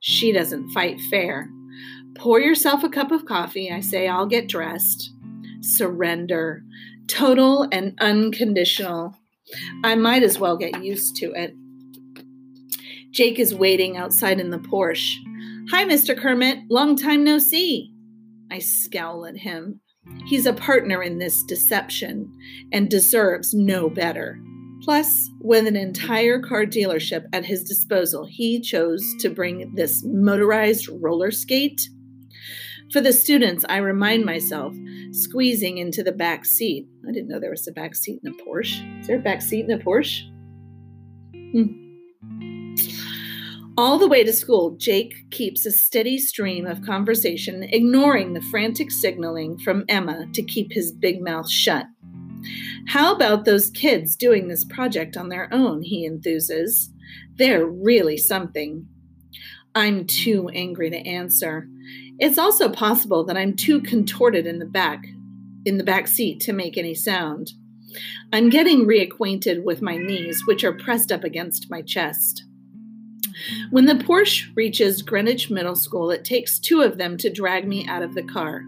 She 0.00 0.32
doesn't 0.32 0.70
fight 0.70 1.00
fair. 1.10 1.48
Pour 2.14 2.40
yourself 2.40 2.84
a 2.84 2.88
cup 2.88 3.10
of 3.10 3.26
coffee. 3.26 3.70
I 3.70 3.80
say, 3.80 4.08
I'll 4.08 4.26
get 4.26 4.48
dressed. 4.48 5.12
Surrender. 5.60 6.62
Total 7.06 7.68
and 7.72 7.96
unconditional. 8.00 9.16
I 9.84 9.94
might 9.94 10.22
as 10.22 10.38
well 10.38 10.56
get 10.56 10.82
used 10.82 11.16
to 11.16 11.32
it. 11.32 11.54
Jake 13.10 13.38
is 13.38 13.54
waiting 13.54 13.96
outside 13.96 14.40
in 14.40 14.50
the 14.50 14.58
Porsche. 14.58 15.16
Hi, 15.70 15.84
Mr. 15.84 16.18
Kermit. 16.18 16.58
Long 16.70 16.96
time 16.96 17.24
no 17.24 17.38
see. 17.38 17.92
I 18.50 18.58
scowl 18.58 19.26
at 19.26 19.36
him. 19.36 19.80
He's 20.26 20.46
a 20.46 20.52
partner 20.52 21.02
in 21.02 21.18
this 21.18 21.42
deception 21.44 22.32
and 22.72 22.90
deserves 22.90 23.54
no 23.54 23.88
better. 23.88 24.40
Plus, 24.82 25.30
with 25.40 25.66
an 25.66 25.76
entire 25.76 26.40
car 26.40 26.64
dealership 26.64 27.26
at 27.32 27.44
his 27.44 27.62
disposal, 27.62 28.26
he 28.26 28.60
chose 28.60 29.14
to 29.20 29.30
bring 29.30 29.72
this 29.74 30.02
motorized 30.04 30.88
roller 31.00 31.30
skate. 31.30 31.88
For 32.92 33.00
the 33.00 33.12
students, 33.12 33.64
I 33.68 33.76
remind 33.78 34.24
myself, 34.24 34.74
squeezing 35.12 35.78
into 35.78 36.02
the 36.02 36.12
back 36.12 36.44
seat. 36.44 36.86
I 37.08 37.12
didn't 37.12 37.28
know 37.28 37.38
there 37.38 37.50
was 37.50 37.68
a 37.68 37.72
back 37.72 37.94
seat 37.94 38.20
in 38.24 38.32
a 38.32 38.44
Porsche. 38.44 39.00
Is 39.00 39.06
there 39.06 39.18
a 39.18 39.22
back 39.22 39.40
seat 39.40 39.66
in 39.66 39.70
a 39.70 39.78
Porsche? 39.78 40.28
Hmm. 41.32 41.82
All 43.78 43.98
the 43.98 44.08
way 44.08 44.22
to 44.22 44.32
school, 44.32 44.72
Jake 44.72 45.30
keeps 45.30 45.64
a 45.64 45.70
steady 45.70 46.18
stream 46.18 46.66
of 46.66 46.82
conversation, 46.82 47.62
ignoring 47.62 48.34
the 48.34 48.42
frantic 48.42 48.90
signaling 48.90 49.58
from 49.58 49.84
Emma 49.88 50.26
to 50.34 50.42
keep 50.42 50.72
his 50.72 50.92
big 50.92 51.22
mouth 51.22 51.48
shut. 51.48 51.86
How 52.88 53.14
about 53.14 53.44
those 53.44 53.70
kids 53.70 54.16
doing 54.16 54.48
this 54.48 54.64
project 54.64 55.16
on 55.16 55.28
their 55.28 55.48
own? 55.52 55.82
He 55.82 56.08
enthuses. 56.08 56.88
They're 57.36 57.66
really 57.66 58.16
something. 58.16 58.86
I'm 59.74 60.06
too 60.06 60.48
angry 60.52 60.90
to 60.90 60.96
answer. 60.96 61.68
It's 62.18 62.38
also 62.38 62.68
possible 62.68 63.24
that 63.24 63.36
I'm 63.36 63.54
too 63.54 63.80
contorted 63.80 64.46
in 64.46 64.58
the 64.58 64.66
back, 64.66 65.06
in 65.64 65.78
the 65.78 65.84
back 65.84 66.06
seat 66.06 66.40
to 66.40 66.52
make 66.52 66.76
any 66.76 66.94
sound. 66.94 67.52
I'm 68.32 68.50
getting 68.50 68.86
reacquainted 68.86 69.64
with 69.64 69.82
my 69.82 69.96
knees, 69.96 70.42
which 70.46 70.64
are 70.64 70.72
pressed 70.72 71.10
up 71.12 71.24
against 71.24 71.70
my 71.70 71.82
chest. 71.82 72.44
When 73.70 73.86
the 73.86 73.94
Porsche 73.94 74.54
reaches 74.54 75.02
Greenwich 75.02 75.50
Middle 75.50 75.76
School, 75.76 76.10
it 76.10 76.24
takes 76.24 76.58
two 76.58 76.82
of 76.82 76.98
them 76.98 77.16
to 77.18 77.30
drag 77.30 77.66
me 77.66 77.86
out 77.88 78.02
of 78.02 78.14
the 78.14 78.22
car. 78.22 78.62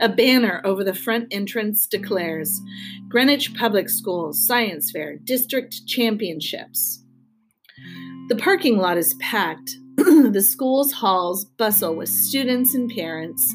A 0.00 0.08
banner 0.08 0.60
over 0.64 0.84
the 0.84 0.94
front 0.94 1.26
entrance 1.32 1.86
declares 1.86 2.60
Greenwich 3.08 3.54
Public 3.54 3.88
Schools 3.88 4.46
Science 4.46 4.92
Fair 4.92 5.16
District 5.16 5.86
Championships. 5.86 7.02
The 8.28 8.36
parking 8.36 8.78
lot 8.78 8.96
is 8.96 9.14
packed. 9.14 9.70
the 9.96 10.42
school's 10.42 10.92
halls 10.92 11.44
bustle 11.44 11.96
with 11.96 12.08
students 12.08 12.74
and 12.74 12.88
parents. 12.90 13.52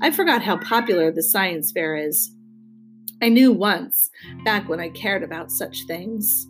I 0.00 0.10
forgot 0.10 0.42
how 0.42 0.56
popular 0.58 1.12
the 1.12 1.22
science 1.22 1.72
fair 1.72 1.96
is. 1.96 2.34
I 3.20 3.28
knew 3.28 3.52
once, 3.52 4.10
back 4.44 4.68
when 4.68 4.80
I 4.80 4.88
cared 4.88 5.22
about 5.22 5.50
such 5.50 5.84
things. 5.86 6.46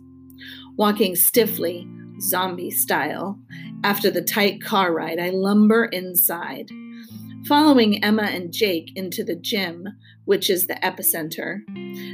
Walking 0.77 1.15
stiffly, 1.15 1.87
zombie 2.21 2.71
style. 2.71 3.37
After 3.83 4.09
the 4.09 4.21
tight 4.21 4.61
car 4.61 4.93
ride, 4.93 5.19
I 5.19 5.31
lumber 5.31 5.85
inside. 5.85 6.71
Following 7.47 8.01
Emma 8.01 8.23
and 8.23 8.53
Jake 8.53 8.93
into 8.95 9.21
the 9.21 9.35
gym, 9.35 9.85
which 10.23 10.49
is 10.49 10.67
the 10.67 10.75
epicenter, 10.75 11.59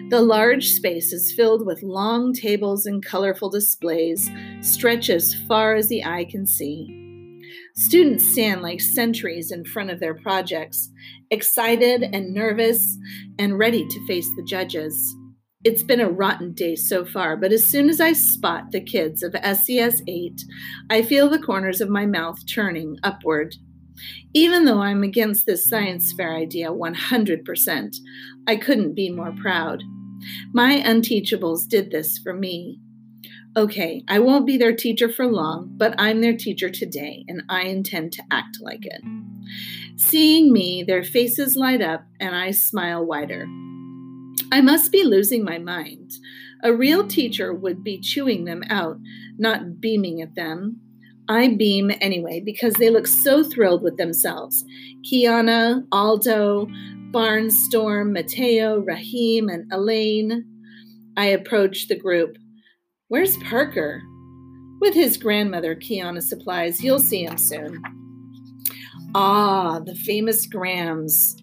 the 0.09 0.21
large 0.21 0.69
space 0.69 1.13
is 1.13 1.33
filled 1.33 1.67
with 1.67 1.83
long 1.83 2.33
tables 2.33 2.87
and 2.87 3.05
colorful 3.05 3.47
displays, 3.47 4.27
stretch 4.61 5.07
as 5.11 5.35
far 5.47 5.75
as 5.75 5.87
the 5.87 6.03
eye 6.03 6.25
can 6.25 6.47
see. 6.47 6.95
Students 7.75 8.25
stand 8.25 8.63
like 8.63 8.81
sentries 8.81 9.51
in 9.51 9.65
front 9.65 9.91
of 9.91 9.99
their 9.99 10.15
projects, 10.15 10.89
excited 11.29 12.01
and 12.11 12.33
nervous 12.33 12.97
and 13.37 13.59
ready 13.59 13.87
to 13.87 14.07
face 14.07 14.27
the 14.35 14.43
judges. 14.43 14.95
It's 15.63 15.83
been 15.83 16.01
a 16.01 16.09
rotten 16.09 16.53
day 16.53 16.75
so 16.75 17.05
far, 17.05 17.37
but 17.37 17.51
as 17.51 17.63
soon 17.63 17.87
as 17.87 18.01
I 18.01 18.13
spot 18.13 18.71
the 18.71 18.81
kids 18.81 19.21
of 19.21 19.35
SES 19.43 20.01
8, 20.07 20.41
I 20.89 21.03
feel 21.03 21.29
the 21.29 21.37
corners 21.37 21.81
of 21.81 21.89
my 21.89 22.07
mouth 22.07 22.39
turning 22.51 22.97
upward. 23.03 23.55
Even 24.33 24.65
though 24.65 24.81
I'm 24.81 25.03
against 25.03 25.45
this 25.45 25.67
science 25.67 26.13
fair 26.13 26.35
idea 26.35 26.71
100%, 26.71 27.95
I 28.47 28.55
couldn't 28.55 28.95
be 28.95 29.09
more 29.09 29.33
proud. 29.41 29.83
My 30.53 30.81
unteachables 30.81 31.67
did 31.67 31.91
this 31.91 32.17
for 32.17 32.33
me. 32.33 32.79
Okay, 33.57 34.03
I 34.07 34.19
won't 34.19 34.45
be 34.45 34.57
their 34.57 34.75
teacher 34.75 35.09
for 35.09 35.25
long, 35.25 35.71
but 35.75 35.95
I'm 35.97 36.21
their 36.21 36.37
teacher 36.37 36.69
today, 36.69 37.25
and 37.27 37.43
I 37.49 37.63
intend 37.63 38.13
to 38.13 38.23
act 38.29 38.57
like 38.61 38.85
it. 38.85 39.01
Seeing 39.95 40.53
me, 40.53 40.83
their 40.83 41.03
faces 41.03 41.55
light 41.55 41.81
up, 41.81 42.05
and 42.19 42.35
I 42.35 42.51
smile 42.51 43.03
wider. 43.05 43.47
I 44.51 44.61
must 44.61 44.91
be 44.91 45.03
losing 45.03 45.43
my 45.43 45.57
mind. 45.57 46.13
A 46.63 46.73
real 46.73 47.07
teacher 47.07 47.53
would 47.53 47.83
be 47.83 47.99
chewing 47.99 48.45
them 48.45 48.63
out, 48.69 48.97
not 49.37 49.79
beaming 49.79 50.21
at 50.21 50.35
them. 50.35 50.81
I 51.29 51.55
beam 51.55 51.91
anyway 52.01 52.41
because 52.43 52.73
they 52.73 52.89
look 52.89 53.05
so 53.05 53.43
thrilled 53.43 53.83
with 53.83 53.97
themselves. 53.97 54.65
Kiana, 55.03 55.85
Aldo, 55.91 56.67
Barnstorm, 57.11 58.11
Mateo, 58.11 58.79
Rahim, 58.79 59.47
and 59.47 59.71
Elaine. 59.71 60.43
I 61.15 61.25
approach 61.25 61.87
the 61.87 61.95
group. 61.95 62.37
Where's 63.09 63.37
Parker? 63.37 64.01
With 64.81 64.95
his 64.95 65.17
grandmother, 65.17 65.75
Kiana 65.75 66.21
supplies. 66.21 66.83
You'll 66.83 66.99
see 66.99 67.25
him 67.25 67.37
soon. 67.37 67.81
Ah, 69.13 69.79
the 69.79 69.95
famous 69.95 70.47
Grams. 70.47 71.35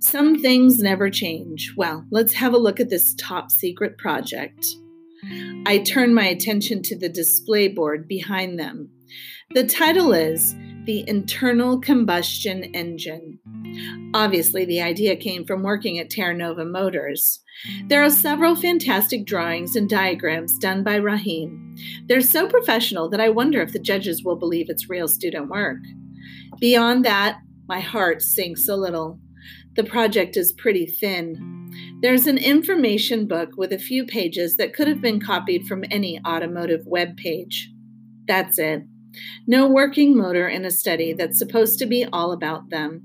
Some 0.00 0.40
things 0.40 0.82
never 0.82 1.10
change. 1.10 1.72
Well, 1.76 2.04
let's 2.10 2.32
have 2.34 2.54
a 2.54 2.58
look 2.58 2.80
at 2.80 2.88
this 2.90 3.14
top 3.14 3.50
secret 3.50 3.98
project. 3.98 4.66
I 5.66 5.78
turn 5.86 6.14
my 6.14 6.24
attention 6.24 6.82
to 6.84 6.98
the 6.98 7.08
display 7.08 7.68
board 7.68 8.08
behind 8.08 8.58
them. 8.58 8.90
The 9.50 9.66
title 9.66 10.12
is 10.12 10.54
The 10.84 11.04
Internal 11.08 11.80
Combustion 11.80 12.64
Engine. 12.74 13.38
Obviously, 14.14 14.64
the 14.64 14.80
idea 14.80 15.16
came 15.16 15.44
from 15.44 15.62
working 15.62 15.98
at 15.98 16.10
Terranova 16.10 16.68
Motors. 16.68 17.42
There 17.86 18.02
are 18.02 18.10
several 18.10 18.56
fantastic 18.56 19.24
drawings 19.26 19.76
and 19.76 19.88
diagrams 19.88 20.58
done 20.58 20.82
by 20.82 20.96
Rahim. 20.96 21.74
They're 22.06 22.20
so 22.20 22.48
professional 22.48 23.08
that 23.10 23.20
I 23.20 23.28
wonder 23.28 23.60
if 23.60 23.72
the 23.72 23.78
judges 23.78 24.24
will 24.24 24.36
believe 24.36 24.66
it's 24.68 24.90
real 24.90 25.08
student 25.08 25.48
work. 25.48 25.78
Beyond 26.58 27.04
that, 27.04 27.38
my 27.68 27.80
heart 27.80 28.22
sinks 28.22 28.68
a 28.68 28.76
little. 28.76 29.20
The 29.76 29.84
project 29.84 30.36
is 30.36 30.52
pretty 30.52 30.86
thin. 30.86 31.70
There's 32.02 32.26
an 32.26 32.38
information 32.38 33.26
book 33.26 33.50
with 33.56 33.72
a 33.72 33.78
few 33.78 34.04
pages 34.04 34.56
that 34.56 34.74
could 34.74 34.88
have 34.88 35.00
been 35.00 35.20
copied 35.20 35.66
from 35.66 35.84
any 35.90 36.20
automotive 36.26 36.86
web 36.86 37.16
page. 37.16 37.70
That's 38.26 38.58
it. 38.58 38.82
No 39.46 39.68
working 39.68 40.16
motor 40.16 40.48
in 40.48 40.64
a 40.64 40.70
study 40.70 41.12
that's 41.12 41.38
supposed 41.38 41.78
to 41.78 41.86
be 41.86 42.04
all 42.04 42.32
about 42.32 42.70
them. 42.70 43.02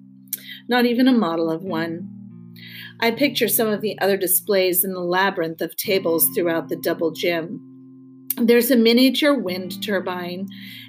Not 0.67 0.85
even 0.85 1.07
a 1.07 1.13
model 1.13 1.49
of 1.49 1.63
one. 1.63 2.09
I 2.99 3.11
picture 3.11 3.47
some 3.47 3.67
of 3.67 3.81
the 3.81 3.99
other 3.99 4.17
displays 4.17 4.83
in 4.83 4.93
the 4.93 5.01
labyrinth 5.01 5.61
of 5.61 5.75
tables 5.75 6.27
throughout 6.33 6.69
the 6.69 6.77
double 6.77 7.11
gym. 7.11 7.59
There's 8.37 8.71
a 8.71 8.75
miniature 8.75 9.33
wind 9.33 9.83
turbine 9.83 10.47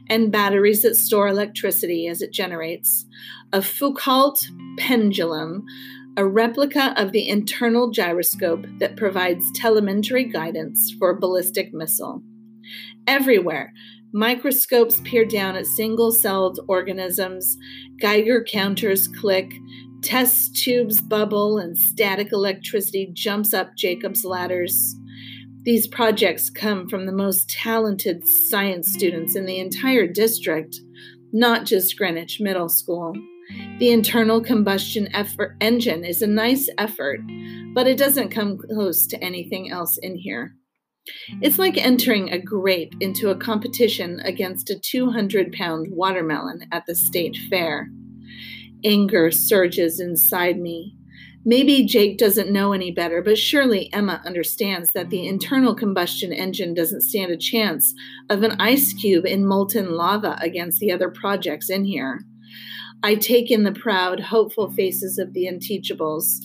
and 0.09 0.33
batteries 0.33 0.83
that 0.83 0.97
store 0.97 1.29
electricity 1.29 2.07
as 2.07 2.23
it 2.23 2.33
generates, 2.33 3.07
a 3.53 3.63
Foucault 3.63 4.37
pendulum, 4.79 5.65
a 6.17 6.25
replica 6.25 6.95
of 6.97 7.13
the 7.13 7.29
internal 7.29 7.91
gyroscope 7.91 8.67
that 8.79 8.97
provides 8.97 9.45
telemetry 9.55 10.25
guidance 10.25 10.93
for 10.99 11.11
a 11.11 11.21
ballistic 11.21 11.75
missile. 11.75 12.23
Everywhere, 13.07 13.73
microscopes 14.13 15.01
peer 15.05 15.25
down 15.25 15.57
at 15.57 15.67
single 15.67 16.11
celled 16.11 16.61
organisms, 16.69 17.57
Geiger 18.01 18.43
counters 18.45 19.09
click, 19.09 19.53
test 20.03 20.57
tubes 20.57 21.01
bubble, 21.01 21.59
and 21.59 21.77
static 21.77 22.33
electricity 22.33 23.11
jumps 23.13 23.53
up 23.53 23.77
Jacob's 23.77 24.25
ladders. 24.25 24.95
These 25.65 25.89
projects 25.89 26.49
come 26.49 26.89
from 26.89 27.07
the 27.07 27.13
most 27.13 27.51
talented 27.51 28.27
science 28.29 28.93
students 28.93 29.35
in 29.35 29.47
the 29.47 29.59
entire 29.59 30.07
district, 30.07 30.81
not 31.33 31.65
just 31.65 31.97
Greenwich 31.99 32.41
Middle 32.41 32.69
School. 32.69 33.15
The 33.79 33.91
internal 33.91 34.41
combustion 34.41 35.09
effort 35.15 35.57
engine 35.61 36.05
is 36.05 36.23
a 36.23 36.27
nice 36.27 36.69
effort, 36.79 37.21
but 37.75 37.87
it 37.87 37.99
doesn't 37.99 38.31
come 38.31 38.59
close 38.59 39.07
to 39.09 39.23
anything 39.23 39.71
else 39.71 39.99
in 39.99 40.17
here. 40.17 40.55
It's 41.41 41.59
like 41.59 41.77
entering 41.77 42.31
a 42.31 42.39
grape 42.39 42.95
into 43.01 43.31
a 43.31 43.37
competition 43.37 44.21
against 44.21 44.71
a 44.71 44.79
200 44.79 45.53
pound 45.53 45.89
watermelon 45.91 46.67
at 46.73 46.87
the 46.87 46.95
state 46.95 47.37
fair. 47.49 47.91
Anger 48.85 49.31
surges 49.31 50.01
inside 50.01 50.59
me. 50.59 50.97
Maybe 51.49 51.85
Jake 51.85 52.19
doesn't 52.19 52.51
know 52.51 52.73
any 52.73 52.91
better, 52.91 53.23
but 53.23 53.39
surely 53.39 53.89
Emma 53.93 54.21
understands 54.25 54.91
that 54.95 55.11
the 55.11 55.29
internal 55.29 55.77
combustion 55.77 56.33
engine 56.33 56.75
doesn't 56.75 57.03
stand 57.03 57.31
a 57.31 57.37
chance 57.37 57.95
of 58.29 58.43
an 58.43 58.57
ice 58.61 58.93
cube 58.93 59.25
in 59.25 59.47
molten 59.47 59.93
lava 59.93 60.37
against 60.41 60.81
the 60.81 60.91
other 60.91 61.09
projects 61.09 61.71
in 61.71 61.85
here. 61.85 62.21
I 63.05 63.15
take 63.15 63.53
in 63.53 63.63
the 63.63 63.71
proud, 63.71 64.19
hopeful 64.19 64.73
faces 64.73 65.19
of 65.19 65.35
the 65.35 65.47
unteachables. 65.47 66.45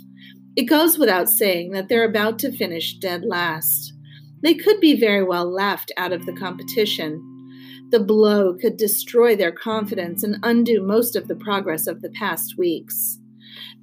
It 0.56 0.66
goes 0.66 1.00
without 1.00 1.30
saying 1.30 1.72
that 1.72 1.90
they're 1.90 2.06
about 2.06 2.38
to 2.40 2.52
finish 2.52 2.94
dead 2.94 3.24
last. 3.26 3.94
They 4.44 4.54
could 4.54 4.80
be 4.80 5.00
very 5.00 5.24
well 5.24 5.50
left 5.50 5.92
out 5.98 6.12
of 6.12 6.26
the 6.26 6.34
competition. 6.34 7.28
The 7.90 8.00
blow 8.00 8.54
could 8.54 8.78
destroy 8.78 9.36
their 9.36 9.52
confidence 9.52 10.24
and 10.24 10.38
undo 10.44 10.82
most 10.82 11.16
of 11.16 11.28
the 11.28 11.36
progress 11.36 11.88
of 11.88 12.02
the 12.02 12.10
past 12.10 12.58
weeks. 12.58 13.20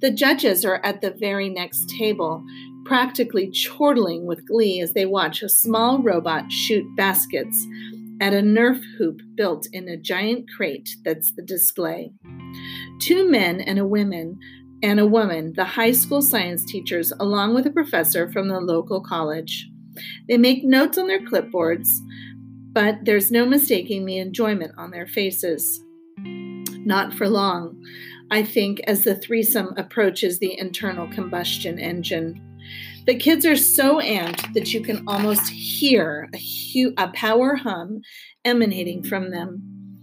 The 0.01 0.11
judges 0.11 0.65
are 0.65 0.81
at 0.83 1.01
the 1.01 1.11
very 1.11 1.49
next 1.49 1.89
table, 1.89 2.43
practically 2.85 3.51
chortling 3.51 4.25
with 4.25 4.47
glee 4.47 4.81
as 4.81 4.93
they 4.93 5.05
watch 5.05 5.43
a 5.43 5.49
small 5.49 5.99
robot 5.99 6.51
shoot 6.51 6.85
baskets 6.95 7.67
at 8.21 8.33
a 8.33 8.41
Nerf 8.41 8.81
hoop 8.97 9.21
built 9.35 9.67
in 9.71 9.87
a 9.87 9.95
giant 9.95 10.49
crate 10.55 10.89
that's 11.05 11.31
the 11.31 11.41
display. 11.41 12.11
Two 12.99 13.29
men 13.29 13.61
and 13.61 13.79
a 13.79 13.85
woman 13.85 14.39
and 14.81 14.99
a 14.99 15.05
woman, 15.05 15.53
the 15.55 15.65
high 15.65 15.91
school 15.91 16.21
science 16.21 16.65
teachers, 16.65 17.11
along 17.19 17.53
with 17.53 17.65
a 17.65 17.71
professor 17.71 18.31
from 18.31 18.47
the 18.47 18.59
local 18.59 19.01
college. 19.01 19.69
They 20.27 20.37
make 20.37 20.63
notes 20.63 20.97
on 20.97 21.07
their 21.07 21.25
clipboards, 21.25 21.99
but 22.73 22.99
there's 23.03 23.31
no 23.31 23.45
mistaking 23.45 24.05
the 24.05 24.17
enjoyment 24.17 24.73
on 24.77 24.91
their 24.91 25.07
faces. 25.07 25.83
Not 26.17 27.13
for 27.13 27.27
long, 27.27 27.83
I 28.31 28.43
think, 28.43 28.79
as 28.87 29.03
the 29.03 29.15
threesome 29.15 29.73
approaches 29.77 30.39
the 30.39 30.57
internal 30.57 31.07
combustion 31.09 31.79
engine. 31.79 32.41
The 33.05 33.15
kids 33.15 33.45
are 33.45 33.55
so 33.55 33.99
amped 33.99 34.53
that 34.53 34.73
you 34.73 34.81
can 34.81 35.03
almost 35.07 35.49
hear 35.49 36.29
a, 36.33 36.37
hu- 36.37 36.93
a 36.97 37.07
power 37.09 37.55
hum 37.55 38.01
emanating 38.45 39.03
from 39.03 39.31
them. 39.31 39.99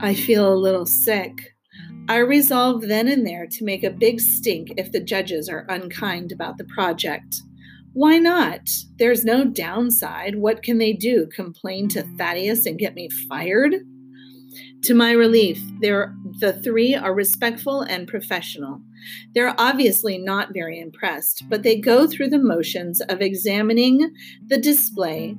I 0.00 0.14
feel 0.14 0.52
a 0.52 0.56
little 0.56 0.86
sick. 0.86 1.54
I 2.08 2.18
resolve 2.18 2.82
then 2.82 3.06
and 3.06 3.26
there 3.26 3.46
to 3.46 3.64
make 3.64 3.84
a 3.84 3.90
big 3.90 4.20
stink 4.20 4.72
if 4.76 4.92
the 4.92 5.00
judges 5.00 5.48
are 5.48 5.66
unkind 5.68 6.32
about 6.32 6.56
the 6.56 6.64
project. 6.64 7.42
Why 7.98 8.18
not? 8.18 8.70
There's 9.00 9.24
no 9.24 9.44
downside. 9.44 10.36
What 10.36 10.62
can 10.62 10.78
they 10.78 10.92
do? 10.92 11.26
Complain 11.34 11.88
to 11.88 12.04
Thaddeus 12.16 12.64
and 12.64 12.78
get 12.78 12.94
me 12.94 13.08
fired? 13.28 13.74
To 14.84 14.94
my 14.94 15.10
relief, 15.10 15.60
the 15.80 16.60
three 16.62 16.94
are 16.94 17.12
respectful 17.12 17.80
and 17.82 18.06
professional. 18.06 18.82
They're 19.34 19.60
obviously 19.60 20.16
not 20.16 20.54
very 20.54 20.78
impressed, 20.78 21.48
but 21.48 21.64
they 21.64 21.74
go 21.74 22.06
through 22.06 22.28
the 22.28 22.38
motions 22.38 23.00
of 23.00 23.20
examining 23.20 24.14
the 24.46 24.58
display 24.58 25.34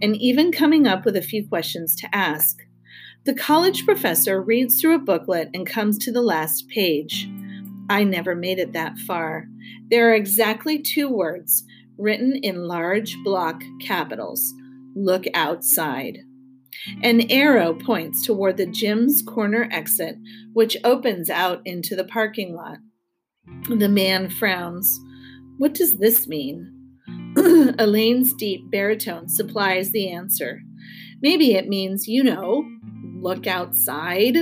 and 0.00 0.14
even 0.14 0.52
coming 0.52 0.86
up 0.86 1.04
with 1.04 1.16
a 1.16 1.20
few 1.20 1.44
questions 1.48 1.96
to 1.96 2.14
ask. 2.14 2.60
The 3.24 3.34
college 3.34 3.84
professor 3.84 4.40
reads 4.40 4.80
through 4.80 4.94
a 4.94 5.00
booklet 5.00 5.50
and 5.52 5.66
comes 5.66 5.98
to 5.98 6.12
the 6.12 6.22
last 6.22 6.68
page. 6.68 7.28
I 7.90 8.04
never 8.04 8.36
made 8.36 8.60
it 8.60 8.72
that 8.72 8.98
far. 8.98 9.48
There 9.90 10.10
are 10.10 10.14
exactly 10.14 10.80
two 10.80 11.08
words 11.08 11.64
written 11.98 12.36
in 12.36 12.66
large 12.66 13.16
block 13.24 13.62
capitals 13.80 14.52
Look 14.96 15.24
outside. 15.34 16.18
An 17.02 17.28
arrow 17.30 17.74
points 17.74 18.24
toward 18.24 18.56
the 18.56 18.66
gym's 18.66 19.22
corner 19.22 19.68
exit, 19.72 20.16
which 20.52 20.76
opens 20.84 21.28
out 21.30 21.60
into 21.64 21.96
the 21.96 22.04
parking 22.04 22.54
lot. 22.54 22.78
The 23.68 23.88
man 23.88 24.30
frowns. 24.30 25.00
What 25.58 25.74
does 25.74 25.98
this 25.98 26.28
mean? 26.28 26.70
Elaine's 27.36 28.32
deep 28.34 28.70
baritone 28.70 29.28
supplies 29.28 29.90
the 29.90 30.10
answer. 30.10 30.60
Maybe 31.20 31.54
it 31.54 31.68
means, 31.68 32.06
you 32.06 32.22
know, 32.22 32.64
look 33.20 33.48
outside. 33.48 34.36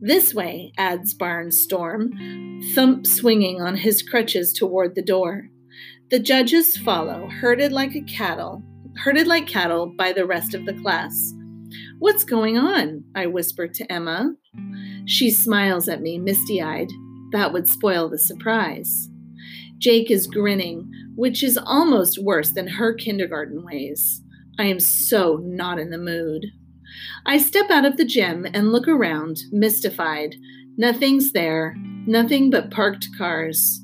This 0.00 0.34
way, 0.34 0.72
adds 0.78 1.16
Barnstorm, 1.16 2.72
thump 2.74 3.06
swinging 3.06 3.60
on 3.60 3.76
his 3.76 4.02
crutches 4.02 4.52
toward 4.52 4.94
the 4.94 5.02
door. 5.02 5.48
The 6.08 6.20
judges 6.20 6.76
follow, 6.76 7.28
herded 7.28 7.72
like 7.72 7.96
a 7.96 8.00
cattle, 8.02 8.62
herded 8.96 9.26
like 9.26 9.48
cattle 9.48 9.86
by 9.86 10.12
the 10.12 10.24
rest 10.24 10.54
of 10.54 10.64
the 10.64 10.74
class. 10.74 11.34
What's 11.98 12.22
going 12.22 12.56
on? 12.56 13.02
I 13.16 13.26
whisper 13.26 13.66
to 13.66 13.92
Emma. 13.92 14.32
She 15.06 15.32
smiles 15.32 15.88
at 15.88 16.02
me, 16.02 16.18
misty 16.18 16.62
eyed. 16.62 16.92
That 17.32 17.52
would 17.52 17.68
spoil 17.68 18.08
the 18.08 18.20
surprise. 18.20 19.08
Jake 19.78 20.08
is 20.08 20.28
grinning, 20.28 20.88
which 21.16 21.42
is 21.42 21.58
almost 21.58 22.22
worse 22.22 22.52
than 22.52 22.68
her 22.68 22.94
kindergarten 22.94 23.64
ways. 23.64 24.22
I 24.60 24.66
am 24.66 24.78
so 24.78 25.40
not 25.42 25.80
in 25.80 25.90
the 25.90 25.98
mood. 25.98 26.46
I 27.26 27.38
step 27.38 27.68
out 27.68 27.84
of 27.84 27.96
the 27.96 28.04
gym 28.04 28.46
and 28.54 28.70
look 28.70 28.86
around, 28.86 29.38
mystified. 29.50 30.36
Nothing's 30.76 31.32
there, 31.32 31.74
nothing 32.06 32.48
but 32.48 32.70
parked 32.70 33.08
cars. 33.18 33.80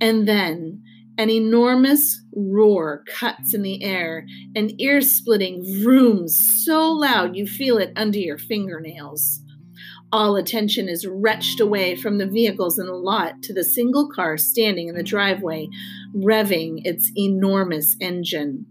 And 0.00 0.28
then 0.28 0.84
an 1.18 1.28
enormous 1.28 2.22
roar 2.34 3.02
cuts 3.08 3.52
in 3.52 3.62
the 3.62 3.82
air, 3.82 4.24
an 4.54 4.70
ear 4.80 5.00
splitting 5.00 5.62
vroom 5.82 6.28
so 6.28 6.92
loud 6.92 7.36
you 7.36 7.46
feel 7.46 7.76
it 7.76 7.92
under 7.96 8.18
your 8.18 8.38
fingernails. 8.38 9.42
All 10.10 10.36
attention 10.36 10.88
is 10.88 11.06
wrenched 11.06 11.60
away 11.60 11.96
from 11.96 12.16
the 12.16 12.26
vehicles 12.26 12.78
in 12.78 12.86
the 12.86 12.94
lot 12.94 13.42
to 13.42 13.52
the 13.52 13.64
single 13.64 14.08
car 14.08 14.38
standing 14.38 14.88
in 14.88 14.94
the 14.94 15.02
driveway, 15.02 15.68
revving 16.14 16.80
its 16.84 17.10
enormous 17.16 17.96
engine. 18.00 18.64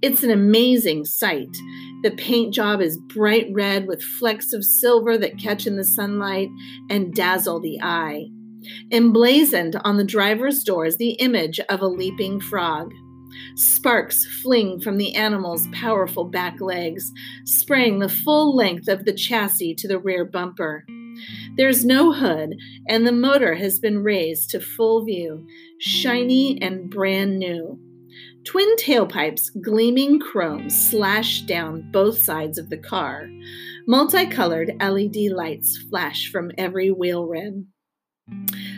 It's 0.00 0.22
an 0.22 0.30
amazing 0.30 1.04
sight. 1.04 1.54
The 2.02 2.10
paint 2.10 2.54
job 2.54 2.80
is 2.80 2.98
bright 2.98 3.48
red 3.52 3.86
with 3.86 4.02
flecks 4.02 4.52
of 4.52 4.64
silver 4.64 5.18
that 5.18 5.38
catch 5.38 5.66
in 5.66 5.76
the 5.76 5.84
sunlight 5.84 6.48
and 6.88 7.14
dazzle 7.14 7.60
the 7.60 7.80
eye. 7.82 8.26
Emblazoned 8.90 9.76
on 9.84 9.96
the 9.96 10.04
driver's 10.04 10.62
door 10.62 10.86
is 10.86 10.96
the 10.96 11.12
image 11.12 11.60
of 11.68 11.80
a 11.80 11.86
leaping 11.86 12.40
frog. 12.40 12.92
Sparks 13.54 14.26
fling 14.42 14.80
from 14.80 14.98
the 14.98 15.14
animal's 15.14 15.66
powerful 15.72 16.24
back 16.24 16.60
legs, 16.60 17.12
spraying 17.44 17.98
the 17.98 18.08
full 18.08 18.54
length 18.54 18.88
of 18.88 19.04
the 19.04 19.12
chassis 19.12 19.74
to 19.74 19.88
the 19.88 19.98
rear 19.98 20.24
bumper. 20.24 20.84
There's 21.56 21.84
no 21.84 22.12
hood, 22.12 22.56
and 22.88 23.06
the 23.06 23.12
motor 23.12 23.54
has 23.54 23.78
been 23.78 24.02
raised 24.02 24.50
to 24.50 24.60
full 24.60 25.04
view, 25.04 25.46
shiny 25.78 26.60
and 26.62 26.90
brand 26.90 27.38
new. 27.38 27.78
Twin 28.44 28.74
tailpipes, 28.76 29.50
gleaming 29.62 30.18
chrome, 30.18 30.68
slash 30.68 31.42
down 31.42 31.88
both 31.92 32.18
sides 32.18 32.58
of 32.58 32.70
the 32.70 32.78
car. 32.78 33.28
Multicolored 33.86 34.72
LED 34.80 35.32
lights 35.32 35.78
flash 35.88 36.30
from 36.30 36.50
every 36.58 36.90
wheel 36.90 37.26
rim. 37.26 37.68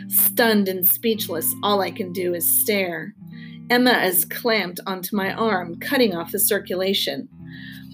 Stunned 0.07 0.67
and 0.67 0.87
speechless, 0.87 1.53
all 1.63 1.81
I 1.81 1.91
can 1.91 2.11
do 2.11 2.33
is 2.33 2.61
stare. 2.61 3.13
Emma 3.69 3.99
is 4.03 4.25
clamped 4.25 4.79
onto 4.85 5.15
my 5.15 5.33
arm, 5.33 5.79
cutting 5.79 6.15
off 6.15 6.31
the 6.31 6.39
circulation. 6.39 7.27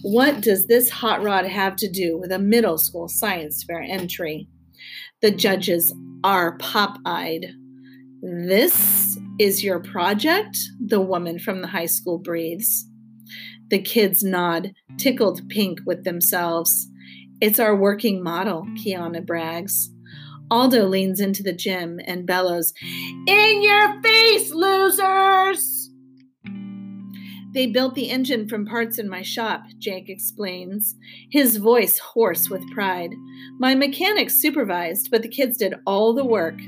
What 0.01 0.41
does 0.41 0.65
this 0.65 0.89
hot 0.89 1.23
rod 1.23 1.45
have 1.45 1.75
to 1.77 1.89
do 1.89 2.17
with 2.17 2.31
a 2.31 2.39
middle 2.39 2.77
school 2.77 3.07
science 3.07 3.63
fair 3.63 3.81
entry? 3.81 4.47
The 5.21 5.31
judges 5.31 5.93
are 6.23 6.57
pop 6.57 6.97
eyed. 7.05 7.45
This 8.21 9.17
is 9.39 9.63
your 9.63 9.79
project? 9.79 10.57
The 10.85 11.01
woman 11.01 11.39
from 11.39 11.61
the 11.61 11.67
high 11.67 11.85
school 11.85 12.17
breathes. 12.17 12.87
The 13.69 13.81
kids 13.81 14.23
nod, 14.23 14.73
tickled 14.97 15.47
pink 15.49 15.79
with 15.85 16.03
themselves. 16.03 16.87
It's 17.39 17.59
our 17.59 17.75
working 17.75 18.21
model, 18.21 18.63
Kiana 18.75 19.25
brags. 19.25 19.89
Aldo 20.51 20.85
leans 20.85 21.21
into 21.21 21.41
the 21.41 21.53
gym 21.53 22.01
and 22.05 22.27
bellows, 22.27 22.73
In 23.25 23.63
your 23.63 24.01
face, 24.01 24.51
losers! 24.51 25.89
They 27.53 27.67
built 27.67 27.95
the 27.95 28.09
engine 28.09 28.47
from 28.47 28.65
parts 28.65 28.99
in 28.99 29.09
my 29.09 29.21
shop, 29.21 29.63
Jake 29.77 30.09
explains, 30.09 30.95
his 31.31 31.57
voice 31.57 31.99
hoarse 31.99 32.49
with 32.49 32.69
pride. 32.71 33.11
My 33.59 33.75
mechanics 33.75 34.35
supervised, 34.35 35.09
but 35.09 35.21
the 35.21 35.29
kids 35.29 35.57
did 35.57 35.75
all 35.85 36.13
the 36.13 36.25
work. 36.25 36.59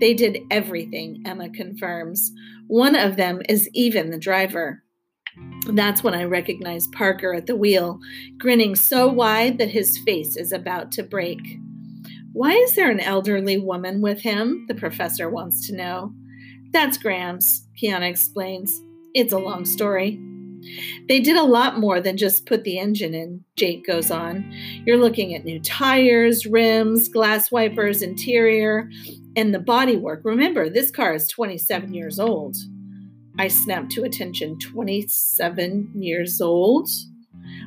They 0.00 0.14
did 0.14 0.38
everything, 0.50 1.22
Emma 1.26 1.48
confirms. 1.50 2.30
One 2.68 2.94
of 2.94 3.16
them 3.16 3.40
is 3.48 3.68
even 3.72 4.10
the 4.10 4.18
driver. 4.18 4.82
That's 5.66 6.02
when 6.02 6.14
I 6.14 6.24
recognize 6.24 6.86
Parker 6.88 7.34
at 7.34 7.46
the 7.46 7.56
wheel, 7.56 8.00
grinning 8.38 8.76
so 8.76 9.08
wide 9.08 9.58
that 9.58 9.70
his 9.70 9.98
face 9.98 10.36
is 10.36 10.52
about 10.52 10.92
to 10.92 11.02
break. 11.02 11.40
Why 12.38 12.52
is 12.52 12.76
there 12.76 12.88
an 12.88 13.00
elderly 13.00 13.58
woman 13.58 14.00
with 14.00 14.20
him? 14.20 14.64
The 14.68 14.74
professor 14.76 15.28
wants 15.28 15.66
to 15.66 15.74
know. 15.74 16.12
That's 16.72 16.96
Grams, 16.96 17.66
Kiana 17.76 18.08
explains. 18.08 18.80
It's 19.12 19.32
a 19.32 19.38
long 19.38 19.64
story. 19.64 20.20
They 21.08 21.18
did 21.18 21.36
a 21.36 21.42
lot 21.42 21.80
more 21.80 22.00
than 22.00 22.16
just 22.16 22.46
put 22.46 22.62
the 22.62 22.78
engine 22.78 23.12
in, 23.12 23.42
Jake 23.56 23.84
goes 23.84 24.12
on. 24.12 24.48
You're 24.86 24.98
looking 24.98 25.34
at 25.34 25.44
new 25.44 25.58
tires, 25.58 26.46
rims, 26.46 27.08
glass 27.08 27.50
wipers, 27.50 28.02
interior, 28.02 28.88
and 29.34 29.52
the 29.52 29.58
bodywork. 29.58 30.20
Remember, 30.22 30.70
this 30.70 30.92
car 30.92 31.14
is 31.14 31.26
27 31.26 31.92
years 31.92 32.20
old. 32.20 32.56
I 33.36 33.48
snapped 33.48 33.90
to 33.92 34.04
attention. 34.04 34.60
27 34.60 35.90
years 35.96 36.40
old? 36.40 36.88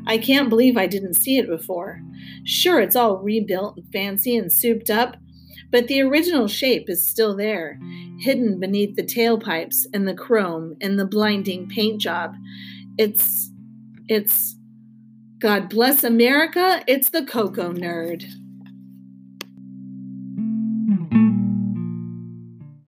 I 0.08 0.18
can't 0.18 0.50
believe 0.50 0.78
I 0.78 0.88
didn't 0.88 1.16
see 1.16 1.38
it 1.38 1.48
before. 1.48 2.02
Sure, 2.44 2.80
it's 2.80 2.96
all 2.96 3.18
rebuilt 3.18 3.78
and 3.78 3.92
fancy 3.92 4.36
and 4.36 4.52
souped 4.52 4.90
up, 4.90 5.18
but 5.72 5.88
the 5.88 6.02
original 6.02 6.48
shape 6.48 6.90
is 6.90 7.08
still 7.08 7.36
there, 7.36 7.80
hidden 8.20 8.60
beneath 8.60 8.96
the 8.96 9.04
tailpipes 9.04 9.86
and 9.94 10.08
the 10.08 10.14
chrome 10.14 10.76
and 10.82 11.00
the 11.00 11.06
blinding 11.06 11.68
paint 11.70 12.02
job. 12.02 12.36
It's, 12.98 13.52
it's, 14.08 14.56
God 15.40 15.70
bless 15.70 16.04
America, 16.04 16.84
it's 16.88 17.10
the 17.10 17.26
Coco 17.26 17.72
Nerd. 17.72 18.26